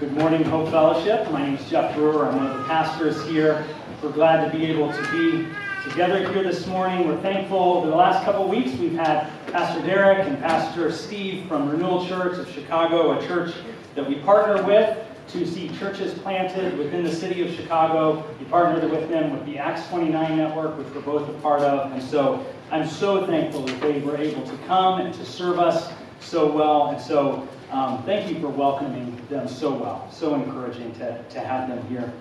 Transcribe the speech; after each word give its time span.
Good 0.00 0.12
morning, 0.12 0.42
Hope 0.42 0.70
Fellowship. 0.70 1.30
My 1.30 1.46
name 1.46 1.54
is 1.54 1.70
Jeff 1.70 1.94
Brewer. 1.94 2.26
I'm 2.26 2.34
one 2.34 2.48
of 2.48 2.58
the 2.58 2.64
pastors 2.64 3.24
here. 3.28 3.64
We're 4.02 4.10
glad 4.10 4.50
to 4.50 4.58
be 4.58 4.66
able 4.66 4.92
to 4.92 5.12
be 5.12 5.46
together 5.88 6.28
here 6.32 6.42
this 6.42 6.66
morning. 6.66 7.06
We're 7.06 7.20
thankful 7.20 7.74
over 7.74 7.86
the 7.86 7.94
last 7.94 8.24
couple 8.24 8.48
weeks 8.48 8.72
we've 8.72 8.96
had 8.96 9.30
Pastor 9.52 9.86
Derek 9.86 10.26
and 10.26 10.36
Pastor 10.40 10.90
Steve 10.90 11.46
from 11.46 11.70
Renewal 11.70 12.04
Church 12.08 12.36
of 12.38 12.52
Chicago, 12.52 13.16
a 13.16 13.24
church 13.24 13.54
that 13.94 14.04
we 14.04 14.16
partner 14.16 14.66
with 14.66 14.98
to 15.28 15.46
see 15.46 15.68
churches 15.78 16.12
planted 16.18 16.76
within 16.76 17.04
the 17.04 17.14
city 17.14 17.42
of 17.42 17.54
Chicago. 17.54 18.26
We 18.40 18.46
partnered 18.46 18.90
with 18.90 19.08
them 19.08 19.32
with 19.32 19.46
the 19.46 19.58
Acts 19.58 19.86
29 19.90 20.36
network, 20.36 20.76
which 20.76 20.88
we're 20.92 21.02
both 21.02 21.28
a 21.28 21.34
part 21.34 21.60
of. 21.60 21.92
And 21.92 22.02
so 22.02 22.44
I'm 22.72 22.88
so 22.88 23.28
thankful 23.28 23.62
that 23.66 23.80
they 23.80 24.00
were 24.00 24.16
able 24.16 24.42
to 24.42 24.56
come 24.66 25.02
and 25.02 25.14
to 25.14 25.24
serve 25.24 25.60
us 25.60 25.92
so 26.18 26.50
well. 26.50 26.88
And 26.88 27.00
so 27.00 27.46
um, 27.74 28.02
thank 28.04 28.30
you 28.30 28.40
for 28.40 28.48
welcoming 28.48 29.20
them 29.28 29.48
so 29.48 29.74
well. 29.74 30.08
So 30.10 30.34
encouraging 30.34 30.92
to, 30.94 31.22
to 31.22 31.40
have 31.40 31.68
them 31.68 31.84
here. 31.88 32.12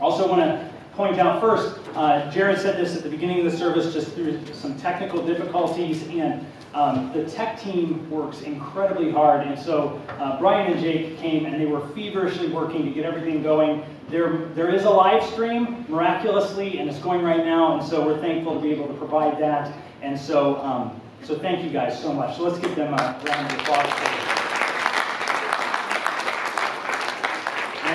Also 0.00 0.28
want 0.28 0.40
to 0.40 0.72
point 0.94 1.18
out 1.18 1.40
first, 1.40 1.78
uh, 1.94 2.30
Jared 2.30 2.58
said 2.58 2.76
this 2.76 2.96
at 2.96 3.04
the 3.04 3.08
beginning 3.08 3.46
of 3.46 3.50
the 3.50 3.56
service 3.56 3.92
just 3.92 4.12
through 4.12 4.44
some 4.52 4.76
technical 4.78 5.24
difficulties 5.24 6.02
and 6.08 6.44
um, 6.74 7.12
the 7.12 7.24
tech 7.24 7.60
team 7.60 8.08
works 8.10 8.42
incredibly 8.42 9.10
hard, 9.10 9.44
and 9.44 9.58
so 9.58 10.00
uh, 10.20 10.38
Brian 10.38 10.72
and 10.72 10.80
Jake 10.80 11.18
came 11.18 11.44
and 11.46 11.60
they 11.60 11.66
were 11.66 11.86
feverishly 11.88 12.48
working 12.48 12.84
to 12.84 12.92
get 12.92 13.04
everything 13.04 13.42
going. 13.42 13.82
There, 14.08 14.46
there 14.54 14.72
is 14.72 14.84
a 14.84 14.90
live 14.90 15.24
stream, 15.30 15.84
miraculously, 15.88 16.78
and 16.78 16.88
it's 16.88 17.00
going 17.00 17.22
right 17.22 17.44
now, 17.44 17.76
and 17.76 17.88
so 17.88 18.06
we're 18.06 18.20
thankful 18.20 18.54
to 18.54 18.60
be 18.60 18.70
able 18.70 18.86
to 18.86 18.94
provide 18.94 19.40
that. 19.40 19.72
And 20.02 20.18
so, 20.18 20.58
um, 20.58 21.00
so 21.24 21.36
thank 21.36 21.64
you 21.64 21.70
guys 21.70 22.00
so 22.00 22.12
much. 22.12 22.36
So 22.36 22.44
let's 22.44 22.60
give 22.60 22.76
them 22.76 22.94
a 22.94 23.20
round 23.26 23.52
of 23.52 23.60
applause. 23.60 24.39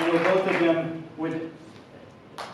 Know 0.06 0.34
both 0.34 0.46
of 0.46 0.60
them 0.60 1.04
would 1.16 1.50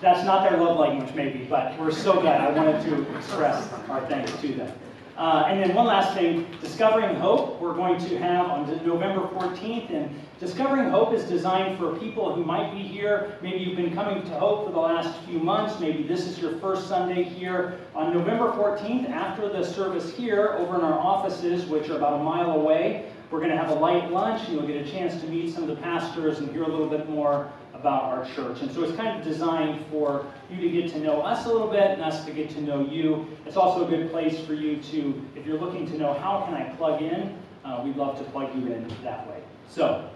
that's 0.00 0.24
not 0.24 0.48
their 0.48 0.58
love 0.58 0.78
language, 0.78 1.14
maybe, 1.14 1.44
but 1.44 1.78
we're 1.78 1.90
so 1.90 2.20
glad. 2.20 2.40
I 2.40 2.50
wanted 2.50 2.82
to 2.84 3.16
express 3.16 3.72
our 3.88 4.00
thanks 4.08 4.32
to 4.40 4.54
them. 4.54 4.72
Uh, 5.16 5.44
and 5.46 5.60
then 5.60 5.74
one 5.74 5.86
last 5.86 6.14
thing, 6.14 6.46
Discovering 6.60 7.14
Hope, 7.16 7.60
we're 7.60 7.74
going 7.74 7.98
to 8.00 8.18
have 8.18 8.46
on 8.46 8.66
November 8.86 9.28
14th. 9.28 9.92
And 9.92 10.10
Discovering 10.40 10.90
Hope 10.90 11.12
is 11.12 11.24
designed 11.24 11.78
for 11.78 11.96
people 11.96 12.34
who 12.34 12.44
might 12.44 12.72
be 12.72 12.82
here. 12.82 13.36
Maybe 13.42 13.58
you've 13.58 13.76
been 13.76 13.94
coming 13.94 14.22
to 14.22 14.38
Hope 14.38 14.66
for 14.66 14.72
the 14.72 14.80
last 14.80 15.20
few 15.24 15.38
months. 15.38 15.78
Maybe 15.78 16.02
this 16.02 16.26
is 16.26 16.38
your 16.38 16.56
first 16.58 16.88
Sunday 16.88 17.24
here. 17.24 17.78
On 17.94 18.12
November 18.12 18.50
14th, 18.52 19.10
after 19.10 19.48
the 19.48 19.64
service 19.64 20.12
here, 20.14 20.54
over 20.54 20.76
in 20.76 20.80
our 20.80 20.98
offices, 20.98 21.66
which 21.66 21.90
are 21.90 21.96
about 21.98 22.18
a 22.18 22.24
mile 22.24 22.52
away, 22.52 23.12
we're 23.32 23.38
going 23.38 23.50
to 23.50 23.56
have 23.56 23.70
a 23.70 23.74
light 23.74 24.12
lunch. 24.12 24.46
And 24.46 24.54
you'll 24.54 24.66
get 24.66 24.76
a 24.76 24.88
chance 24.88 25.20
to 25.22 25.26
meet 25.26 25.52
some 25.52 25.62
of 25.62 25.68
the 25.70 25.76
pastors 25.76 26.38
and 26.38 26.50
hear 26.50 26.64
a 26.64 26.68
little 26.68 26.88
bit 26.88 27.08
more 27.08 27.50
about 27.72 28.04
our 28.04 28.26
church. 28.34 28.60
And 28.60 28.70
so 28.70 28.84
it's 28.84 28.94
kind 28.94 29.18
of 29.18 29.24
designed 29.24 29.84
for 29.90 30.26
you 30.50 30.60
to 30.60 30.68
get 30.68 30.92
to 30.92 31.00
know 31.00 31.22
us 31.22 31.46
a 31.46 31.48
little 31.48 31.68
bit 31.68 31.90
and 31.90 32.02
us 32.02 32.24
to 32.26 32.30
get 32.30 32.50
to 32.50 32.60
know 32.60 32.86
you. 32.86 33.26
It's 33.46 33.56
also 33.56 33.86
a 33.86 33.90
good 33.90 34.10
place 34.10 34.38
for 34.46 34.54
you 34.54 34.76
to, 34.76 35.24
if 35.34 35.46
you're 35.46 35.58
looking 35.58 35.90
to 35.90 35.98
know 35.98 36.12
how 36.12 36.44
can 36.44 36.54
I 36.54 36.68
plug 36.76 37.00
in, 37.00 37.36
uh, 37.64 37.82
we'd 37.84 37.96
love 37.96 38.18
to 38.18 38.24
plug 38.24 38.54
you 38.54 38.70
in 38.70 38.86
that 39.02 39.26
way. 39.26 39.42
So 39.68 40.08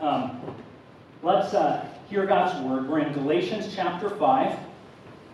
um, 0.00 0.40
let's 1.22 1.54
uh, 1.54 1.86
hear 2.08 2.26
God's 2.26 2.60
word. 2.66 2.88
We're 2.88 2.98
in 2.98 3.12
Galatians 3.12 3.72
chapter 3.74 4.10
5. 4.10 4.58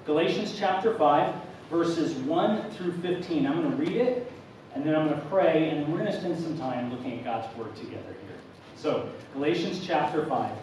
Galatians 0.04 0.54
chapter 0.56 0.96
5, 0.96 1.34
verses 1.70 2.14
1 2.14 2.70
through 2.72 2.92
15. 2.98 3.46
I'm 3.46 3.60
going 3.60 3.70
to 3.70 3.76
read 3.76 3.96
it, 3.96 4.32
and 4.76 4.84
then 4.84 4.94
I'm 4.94 5.08
going 5.08 5.18
to 5.18 5.26
pray, 5.28 5.70
and 5.70 5.90
we're 5.90 6.00
going 6.00 6.12
to 6.12 6.20
spend 6.20 6.38
some 6.38 6.58
time 6.58 6.92
looking 6.92 7.18
at 7.18 7.24
God's 7.24 7.56
word 7.56 7.74
together 7.76 8.14
here. 8.26 8.36
So, 8.76 9.08
Galatians 9.32 9.84
chapter 9.84 10.26
5. 10.26 10.54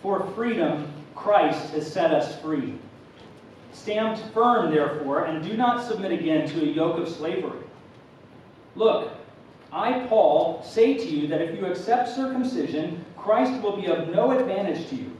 For 0.00 0.24
freedom, 0.36 0.88
Christ 1.16 1.70
has 1.70 1.92
set 1.92 2.12
us 2.12 2.40
free. 2.40 2.78
Stand 3.72 4.20
firm, 4.32 4.72
therefore, 4.72 5.24
and 5.24 5.44
do 5.44 5.56
not 5.56 5.84
submit 5.84 6.12
again 6.12 6.48
to 6.50 6.62
a 6.62 6.66
yoke 6.66 7.00
of 7.00 7.08
slavery. 7.08 7.58
Look, 8.76 9.10
I, 9.72 10.06
Paul, 10.06 10.62
say 10.62 10.94
to 10.94 11.06
you 11.06 11.26
that 11.26 11.42
if 11.42 11.58
you 11.58 11.66
accept 11.66 12.08
circumcision, 12.08 13.04
Christ 13.16 13.60
will 13.62 13.76
be 13.76 13.88
of 13.88 14.10
no 14.10 14.30
advantage 14.30 14.88
to 14.90 14.94
you. 14.94 15.10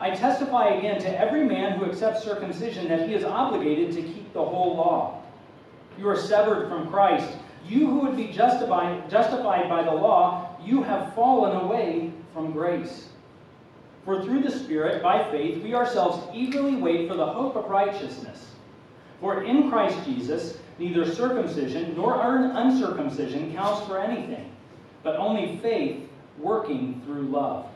I 0.00 0.10
testify 0.10 0.68
again 0.74 1.00
to 1.00 1.18
every 1.18 1.44
man 1.44 1.78
who 1.78 1.86
accepts 1.86 2.24
circumcision 2.24 2.88
that 2.88 3.08
he 3.08 3.14
is 3.14 3.24
obligated 3.24 3.92
to 3.92 4.02
keep 4.02 4.34
the 4.34 4.44
whole 4.44 4.76
law. 4.76 5.17
You 5.98 6.08
are 6.08 6.16
severed 6.16 6.68
from 6.68 6.88
Christ. 6.88 7.28
You 7.66 7.86
who 7.86 8.00
would 8.00 8.16
be 8.16 8.28
justified, 8.28 9.10
justified 9.10 9.68
by 9.68 9.82
the 9.82 9.90
law, 9.90 10.56
you 10.64 10.82
have 10.82 11.14
fallen 11.14 11.56
away 11.56 12.12
from 12.32 12.52
grace. 12.52 13.08
For 14.04 14.22
through 14.22 14.42
the 14.42 14.50
Spirit, 14.50 15.02
by 15.02 15.28
faith, 15.30 15.62
we 15.62 15.74
ourselves 15.74 16.26
eagerly 16.32 16.76
wait 16.76 17.08
for 17.08 17.16
the 17.16 17.26
hope 17.26 17.56
of 17.56 17.68
righteousness. 17.68 18.46
For 19.20 19.42
in 19.42 19.68
Christ 19.68 19.98
Jesus, 20.06 20.58
neither 20.78 21.12
circumcision 21.12 21.94
nor 21.96 22.18
uncircumcision 22.22 23.52
counts 23.52 23.86
for 23.86 23.98
anything, 23.98 24.50
but 25.02 25.16
only 25.16 25.58
faith 25.58 26.08
working 26.38 27.02
through 27.04 27.22
love. 27.22 27.66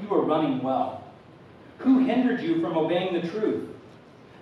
You 0.00 0.14
are 0.14 0.22
running 0.22 0.62
well. 0.62 1.04
Who 1.78 1.98
hindered 1.98 2.40
you 2.40 2.60
from 2.60 2.76
obeying 2.76 3.20
the 3.20 3.28
truth? 3.28 3.73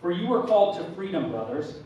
For 0.00 0.10
you 0.10 0.26
were 0.26 0.42
called 0.42 0.78
to 0.78 0.94
freedom, 0.94 1.30
brothers. 1.30 1.78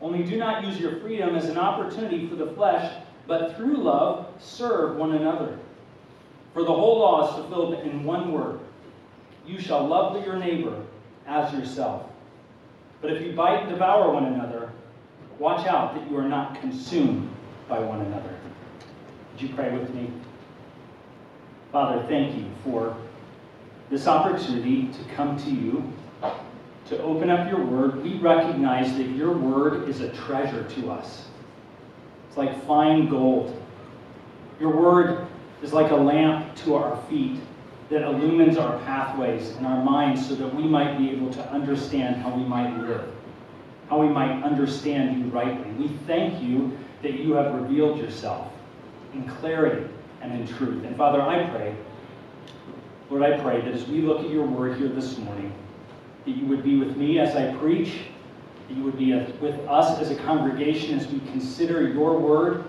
Only 0.00 0.22
do 0.24 0.36
not 0.36 0.64
use 0.64 0.78
your 0.78 1.00
freedom 1.00 1.34
as 1.34 1.46
an 1.46 1.58
opportunity 1.58 2.26
for 2.28 2.36
the 2.36 2.52
flesh 2.52 2.92
but 3.30 3.56
through 3.56 3.76
love 3.76 4.26
serve 4.40 4.96
one 4.96 5.12
another. 5.12 5.56
For 6.52 6.62
the 6.62 6.72
whole 6.72 6.98
law 6.98 7.28
is 7.28 7.34
fulfilled 7.36 7.74
in 7.86 8.02
one 8.02 8.32
word 8.32 8.58
You 9.46 9.60
shall 9.60 9.86
love 9.86 10.24
your 10.26 10.36
neighbor 10.36 10.82
as 11.28 11.52
yourself. 11.54 12.10
But 13.00 13.12
if 13.12 13.22
you 13.22 13.32
bite 13.32 13.60
and 13.60 13.70
devour 13.70 14.10
one 14.10 14.24
another, 14.24 14.72
watch 15.38 15.64
out 15.66 15.94
that 15.94 16.10
you 16.10 16.16
are 16.16 16.28
not 16.28 16.60
consumed 16.60 17.30
by 17.68 17.78
one 17.78 18.00
another. 18.00 18.34
Would 19.32 19.42
you 19.42 19.54
pray 19.54 19.78
with 19.78 19.94
me? 19.94 20.10
Father, 21.70 22.04
thank 22.08 22.36
you 22.36 22.46
for 22.64 22.96
this 23.90 24.08
opportunity 24.08 24.88
to 24.88 25.14
come 25.14 25.38
to 25.38 25.50
you, 25.50 25.90
to 26.90 27.00
open 27.02 27.30
up 27.30 27.48
your 27.48 27.64
word. 27.64 28.02
We 28.02 28.18
recognize 28.18 28.96
that 28.96 29.08
your 29.10 29.32
word 29.32 29.88
is 29.88 30.00
a 30.00 30.10
treasure 30.10 30.64
to 30.64 30.90
us. 30.90 31.24
It's 32.28 32.36
like 32.36 32.66
fine 32.66 33.08
gold. 33.08 33.56
Your 34.58 34.76
word 34.76 35.28
is 35.62 35.72
like 35.72 35.92
a 35.92 35.96
lamp 35.96 36.56
to 36.56 36.74
our 36.74 37.00
feet 37.04 37.38
that 37.90 38.02
illumines 38.02 38.58
our 38.58 38.76
pathways 38.80 39.50
and 39.50 39.66
our 39.66 39.84
minds 39.84 40.28
so 40.28 40.34
that 40.34 40.52
we 40.52 40.64
might 40.64 40.98
be 40.98 41.10
able 41.10 41.32
to 41.32 41.50
understand 41.52 42.16
how 42.16 42.34
we 42.34 42.42
might 42.42 42.76
live, 42.78 43.08
how 43.88 44.00
we 44.00 44.08
might 44.08 44.42
understand 44.42 45.18
you 45.18 45.30
rightly. 45.30 45.70
We 45.72 45.88
thank 46.08 46.42
you 46.42 46.76
that 47.02 47.14
you 47.14 47.34
have 47.34 47.54
revealed 47.54 47.98
yourself 47.98 48.52
in 49.14 49.28
clarity 49.28 49.88
and 50.22 50.32
in 50.32 50.46
truth. 50.56 50.84
And 50.84 50.96
Father, 50.96 51.22
I 51.22 51.48
pray, 51.50 51.74
Lord, 53.10 53.22
I 53.22 53.38
pray 53.40 53.60
that 53.60 53.74
as 53.74 53.86
we 53.86 54.00
look 54.02 54.20
at 54.20 54.30
your 54.30 54.44
word 54.44 54.76
here 54.76 54.88
this 54.88 55.18
morning, 55.18 55.52
that 56.24 56.30
you 56.30 56.46
would 56.46 56.62
be 56.62 56.76
with 56.76 56.96
me 56.96 57.18
as 57.18 57.36
I 57.36 57.54
preach 57.56 57.92
that 58.70 58.76
you 58.76 58.84
would 58.84 58.98
be 58.98 59.12
with 59.40 59.58
us 59.68 59.98
as 60.00 60.10
a 60.10 60.14
congregation 60.22 60.96
as 60.98 61.08
we 61.08 61.18
consider 61.30 61.88
your 61.88 62.18
word, 62.18 62.64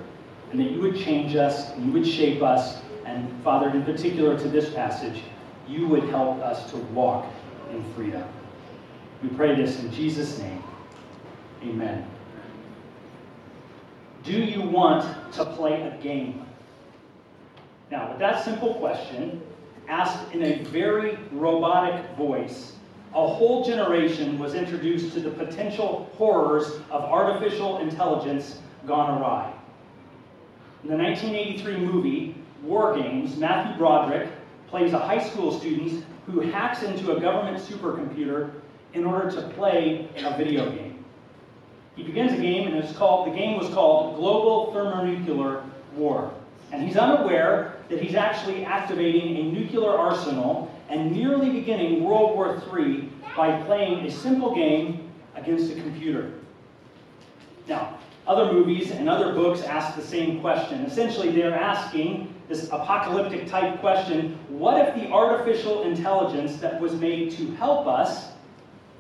and 0.51 0.59
that 0.59 0.71
you 0.71 0.81
would 0.81 0.98
change 0.98 1.36
us, 1.36 1.77
you 1.77 1.92
would 1.92 2.07
shape 2.07 2.42
us, 2.42 2.81
and 3.06 3.31
Father, 3.44 3.69
in 3.69 3.83
particular 3.83 4.38
to 4.38 4.48
this 4.50 4.74
passage, 4.74 5.21
you 5.68 5.88
would 5.88 6.03
help 6.06 6.39
us 6.39 6.69
to 6.71 6.77
walk 6.77 7.27
in 7.71 7.83
freedom. 7.94 8.24
We 9.21 9.30
pray 9.30 9.56
this 9.56 9.80
in 9.80 9.92
Jesus' 9.92 10.39
name. 10.39 10.63
Amen. 11.63 12.07
Do 14.24 14.33
you 14.33 14.62
want 14.62 15.33
to 15.33 15.45
play 15.45 15.81
a 15.83 16.01
game? 16.01 16.45
Now, 17.92 18.09
with 18.09 18.19
that 18.19 18.44
simple 18.44 18.74
question, 18.75 19.42
asked 19.88 20.33
in 20.33 20.44
a 20.44 20.63
very 20.63 21.18
robotic 21.31 22.03
voice, 22.15 22.74
a 23.13 23.28
whole 23.28 23.63
generation 23.63 24.40
was 24.40 24.54
introduced 24.54 25.13
to 25.13 25.19
the 25.19 25.31
potential 25.31 26.10
horrors 26.18 26.80
of 26.90 27.04
artificial 27.04 27.80
intelligence 27.80 28.60
gone 28.88 29.22
awry. 29.22 29.54
In 30.84 30.90
the 30.90 30.98
1983 30.98 31.78
movie 31.78 32.36
War 32.63 32.96
Games, 32.96 33.38
Matthew 33.38 33.78
Broderick 33.78 34.30
plays 34.69 34.94
a 34.94 35.00
high 35.00 35.22
school 35.22 35.52
student 35.60 36.06
who 36.25 36.40
hacks 36.40 36.84
into 36.84 37.12
a 37.12 37.19
government 37.19 37.62
supercomputer 37.62 38.52
in 38.94 39.06
order 39.06 39.30
to 39.31 39.42
play 39.50 40.08
a 40.18 40.38
video 40.38 40.69
game. 40.72 41.04
He 41.96 42.04
begins 42.04 42.31
a 42.31 42.38
game, 42.38 42.68
and 42.68 42.78
it's 42.78 42.96
called 42.98 43.28
the 43.28 43.36
game 43.36 43.60
was 43.60 43.69
called 43.74 44.16
Global 44.16 44.72
Thermonuclear 44.74 45.63
War. 45.96 46.34
And 46.72 46.81
he's 46.81 46.96
unaware 46.96 47.75
that 47.90 48.02
he's 48.02 48.16
actually 48.16 48.63
activating 48.63 49.36
a 49.38 49.52
nuclear 49.52 49.90
arsenal 49.90 50.70
and 50.91 51.11
nearly 51.11 51.49
beginning 51.49 52.03
World 52.03 52.35
War 52.35 52.61
III 52.77 53.09
by 53.35 53.61
playing 53.63 54.05
a 54.05 54.11
simple 54.11 54.53
game 54.53 55.09
against 55.35 55.71
a 55.71 55.75
computer. 55.75 56.33
Now, 57.67 57.97
other 58.27 58.51
movies 58.51 58.91
and 58.91 59.09
other 59.09 59.33
books 59.33 59.61
ask 59.61 59.95
the 59.95 60.03
same 60.03 60.41
question. 60.41 60.81
Essentially, 60.81 61.31
they're 61.31 61.55
asking 61.55 62.35
this 62.49 62.67
apocalyptic 62.67 63.47
type 63.47 63.79
question 63.79 64.38
what 64.49 64.85
if 64.85 64.93
the 64.93 65.09
artificial 65.09 65.83
intelligence 65.83 66.57
that 66.57 66.79
was 66.79 66.93
made 66.95 67.31
to 67.31 67.51
help 67.51 67.88
us, 67.88 68.31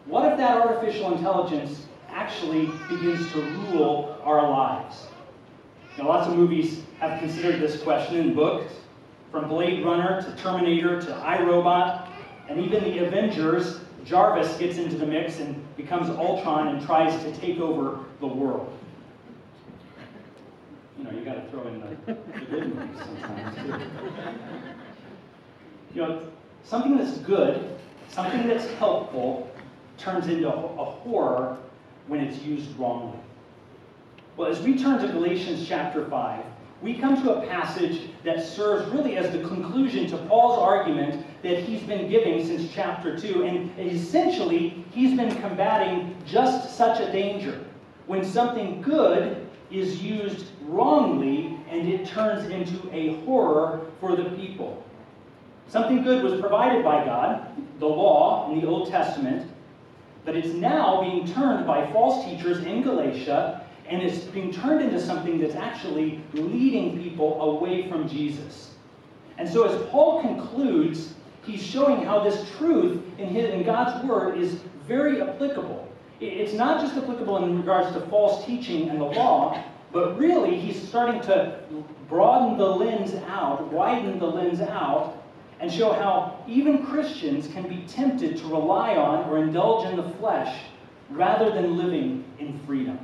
what 0.05 0.31
if 0.31 0.37
that 0.37 0.57
artificial 0.61 1.13
intelligence 1.13 1.85
actually 2.09 2.67
begins 2.89 3.31
to 3.33 3.41
rule 3.41 4.17
our 4.23 4.49
lives? 4.49 5.07
Now, 5.97 6.07
lots 6.07 6.27
of 6.27 6.37
movies 6.37 6.83
have 6.99 7.19
considered 7.19 7.59
this 7.59 7.81
question 7.83 8.15
in 8.15 8.33
books, 8.33 8.73
from 9.31 9.47
Blade 9.47 9.83
Runner 9.85 10.21
to 10.21 10.35
Terminator 10.35 11.01
to 11.01 11.15
I, 11.15 11.41
Robot, 11.41 12.11
and 12.49 12.59
even 12.59 12.83
the 12.83 13.05
Avengers. 13.05 13.79
Jarvis 14.03 14.57
gets 14.57 14.77
into 14.77 14.97
the 14.97 15.05
mix 15.05 15.39
and 15.39 15.55
becomes 15.77 16.09
Ultron 16.09 16.67
and 16.69 16.85
tries 16.85 17.23
to 17.23 17.31
take 17.39 17.59
over 17.59 17.99
the 18.19 18.27
world. 18.27 18.77
You 20.97 21.05
know, 21.05 21.11
you 21.11 21.23
got 21.23 21.35
to 21.35 21.49
throw 21.49 21.67
in 21.67 21.79
the, 21.79 22.13
the 22.13 22.45
good 22.45 22.75
movies 22.75 22.97
sometimes 22.97 23.55
too. 23.55 23.87
You 25.93 26.01
know, 26.01 26.21
something 26.63 26.97
that's 26.97 27.17
good, 27.19 27.77
something 28.09 28.47
that's 28.47 28.67
helpful, 28.73 29.49
turns 29.97 30.27
into 30.27 30.47
a 30.47 30.85
horror 30.85 31.57
when 32.07 32.19
it's 32.19 32.41
used 32.43 32.75
wrongly. 32.77 33.19
Well, 34.35 34.49
as 34.49 34.59
we 34.61 34.77
turn 34.77 34.99
to 34.99 35.07
Galatians 35.11 35.67
chapter 35.67 36.05
5, 36.05 36.43
we 36.81 36.95
come 36.95 37.21
to 37.21 37.35
a 37.35 37.47
passage 37.47 38.09
that 38.23 38.43
serves 38.43 38.91
really 38.91 39.15
as 39.15 39.31
the 39.31 39.47
conclusion 39.47 40.07
to 40.07 40.17
Paul's 40.17 40.57
argument 40.57 41.25
that 41.43 41.59
he's 41.59 41.81
been 41.83 42.09
giving 42.09 42.45
since 42.45 42.71
chapter 42.73 43.17
2. 43.17 43.43
And 43.43 43.79
essentially, 43.79 44.83
he's 44.91 45.15
been 45.15 45.35
combating 45.41 46.15
just 46.25 46.75
such 46.75 46.99
a 46.99 47.11
danger. 47.11 47.63
When 48.07 48.25
something 48.25 48.81
good 48.81 49.47
is 49.69 50.01
used 50.01 50.47
wrongly 50.63 51.57
and 51.69 51.87
it 51.87 52.07
turns 52.07 52.49
into 52.49 52.89
a 52.91 53.21
horror 53.21 53.81
for 53.99 54.15
the 54.15 54.25
people. 54.31 54.83
Something 55.67 56.03
good 56.03 56.23
was 56.23 56.39
provided 56.41 56.83
by 56.83 57.05
God, 57.05 57.47
the 57.79 57.85
law 57.85 58.51
in 58.51 58.59
the 58.59 58.67
Old 58.67 58.89
Testament, 58.89 59.49
but 60.25 60.35
it's 60.35 60.53
now 60.53 61.01
being 61.01 61.31
turned 61.31 61.65
by 61.65 61.89
false 61.91 62.25
teachers 62.25 62.65
in 62.65 62.81
Galatia 62.81 63.65
and 63.91 64.01
it's 64.01 64.19
being 64.25 64.53
turned 64.53 64.81
into 64.81 65.01
something 65.01 65.37
that's 65.37 65.55
actually 65.55 66.23
leading 66.33 67.03
people 67.03 67.41
away 67.41 67.89
from 67.89 68.07
Jesus. 68.07 68.75
And 69.37 69.47
so, 69.47 69.65
as 69.67 69.89
Paul 69.89 70.21
concludes, 70.21 71.13
he's 71.43 71.61
showing 71.61 72.05
how 72.05 72.23
this 72.23 72.49
truth 72.57 73.01
in, 73.17 73.27
his, 73.27 73.49
in 73.49 73.63
God's 73.63 74.05
Word 74.05 74.37
is 74.37 74.59
very 74.87 75.21
applicable. 75.21 75.87
It's 76.21 76.53
not 76.53 76.79
just 76.79 76.95
applicable 76.95 77.43
in 77.43 77.57
regards 77.57 77.93
to 77.93 78.01
false 78.07 78.45
teaching 78.45 78.89
and 78.89 79.01
the 79.01 79.05
law, 79.05 79.61
but 79.91 80.17
really 80.17 80.57
he's 80.57 80.87
starting 80.87 81.19
to 81.23 81.59
broaden 82.07 82.57
the 82.57 82.65
lens 82.65 83.13
out, 83.27 83.71
widen 83.73 84.19
the 84.19 84.27
lens 84.27 84.61
out, 84.61 85.21
and 85.59 85.71
show 85.71 85.91
how 85.91 86.43
even 86.47 86.85
Christians 86.85 87.47
can 87.49 87.67
be 87.67 87.83
tempted 87.87 88.37
to 88.37 88.45
rely 88.45 88.95
on 88.95 89.29
or 89.29 89.39
indulge 89.39 89.89
in 89.89 89.97
the 89.97 90.09
flesh 90.17 90.55
rather 91.09 91.51
than 91.51 91.77
living 91.77 92.23
in 92.39 92.57
freedom. 92.59 92.97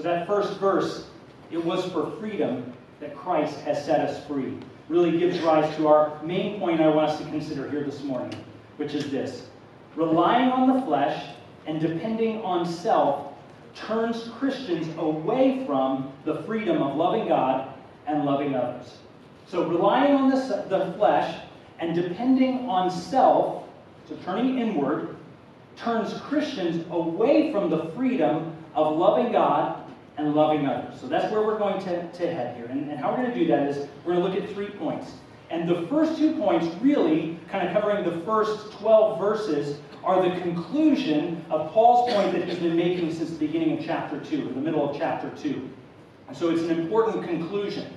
So, 0.00 0.04
that 0.04 0.26
first 0.26 0.58
verse, 0.58 1.04
it 1.50 1.62
was 1.62 1.84
for 1.92 2.10
freedom 2.12 2.72
that 3.00 3.14
Christ 3.14 3.60
has 3.60 3.84
set 3.84 4.00
us 4.00 4.26
free, 4.26 4.56
really 4.88 5.18
gives 5.18 5.38
rise 5.40 5.76
to 5.76 5.88
our 5.88 6.18
main 6.22 6.58
point 6.58 6.80
I 6.80 6.88
want 6.88 7.10
us 7.10 7.18
to 7.18 7.24
consider 7.24 7.68
here 7.68 7.84
this 7.84 8.02
morning, 8.02 8.32
which 8.78 8.94
is 8.94 9.10
this 9.10 9.48
relying 9.96 10.52
on 10.52 10.74
the 10.74 10.86
flesh 10.86 11.34
and 11.66 11.78
depending 11.82 12.40
on 12.40 12.64
self 12.64 13.34
turns 13.74 14.30
Christians 14.38 14.88
away 14.96 15.66
from 15.66 16.10
the 16.24 16.44
freedom 16.44 16.80
of 16.80 16.96
loving 16.96 17.28
God 17.28 17.70
and 18.06 18.24
loving 18.24 18.54
others. 18.54 18.96
So, 19.48 19.68
relying 19.68 20.14
on 20.14 20.30
the, 20.30 20.64
the 20.70 20.94
flesh 20.96 21.42
and 21.78 21.94
depending 21.94 22.70
on 22.70 22.90
self, 22.90 23.64
so 24.08 24.16
turning 24.24 24.60
inward, 24.60 25.14
turns 25.76 26.14
Christians 26.22 26.86
away 26.90 27.52
from 27.52 27.68
the 27.68 27.90
freedom 27.94 28.56
of 28.74 28.96
loving 28.96 29.32
God 29.32 29.79
and 30.20 30.34
loving 30.34 30.66
others. 30.66 31.00
So 31.00 31.06
that's 31.06 31.30
where 31.32 31.42
we're 31.42 31.58
going 31.58 31.82
to, 31.84 32.10
to 32.10 32.32
head 32.32 32.56
here. 32.56 32.66
And, 32.66 32.90
and 32.90 32.98
how 32.98 33.10
we're 33.10 33.22
going 33.22 33.32
to 33.32 33.38
do 33.38 33.46
that 33.48 33.68
is 33.68 33.88
we're 34.04 34.14
going 34.14 34.24
to 34.24 34.34
look 34.34 34.48
at 34.48 34.54
three 34.54 34.70
points. 34.70 35.12
And 35.50 35.68
the 35.68 35.86
first 35.88 36.16
two 36.16 36.36
points, 36.36 36.66
really 36.80 37.38
kind 37.48 37.66
of 37.66 37.72
covering 37.74 38.04
the 38.04 38.24
first 38.24 38.72
12 38.72 39.18
verses, 39.18 39.80
are 40.04 40.22
the 40.22 40.40
conclusion 40.40 41.44
of 41.50 41.70
Paul's 41.72 42.12
point 42.12 42.32
that 42.32 42.48
he's 42.48 42.58
been 42.58 42.76
making 42.76 43.12
since 43.12 43.30
the 43.30 43.38
beginning 43.38 43.78
of 43.78 43.84
chapter 43.84 44.20
2, 44.20 44.48
or 44.48 44.52
the 44.52 44.60
middle 44.60 44.88
of 44.88 44.96
chapter 44.96 45.30
2. 45.42 45.68
And 46.28 46.36
so 46.36 46.50
it's 46.50 46.62
an 46.62 46.70
important 46.70 47.24
conclusion. 47.24 47.92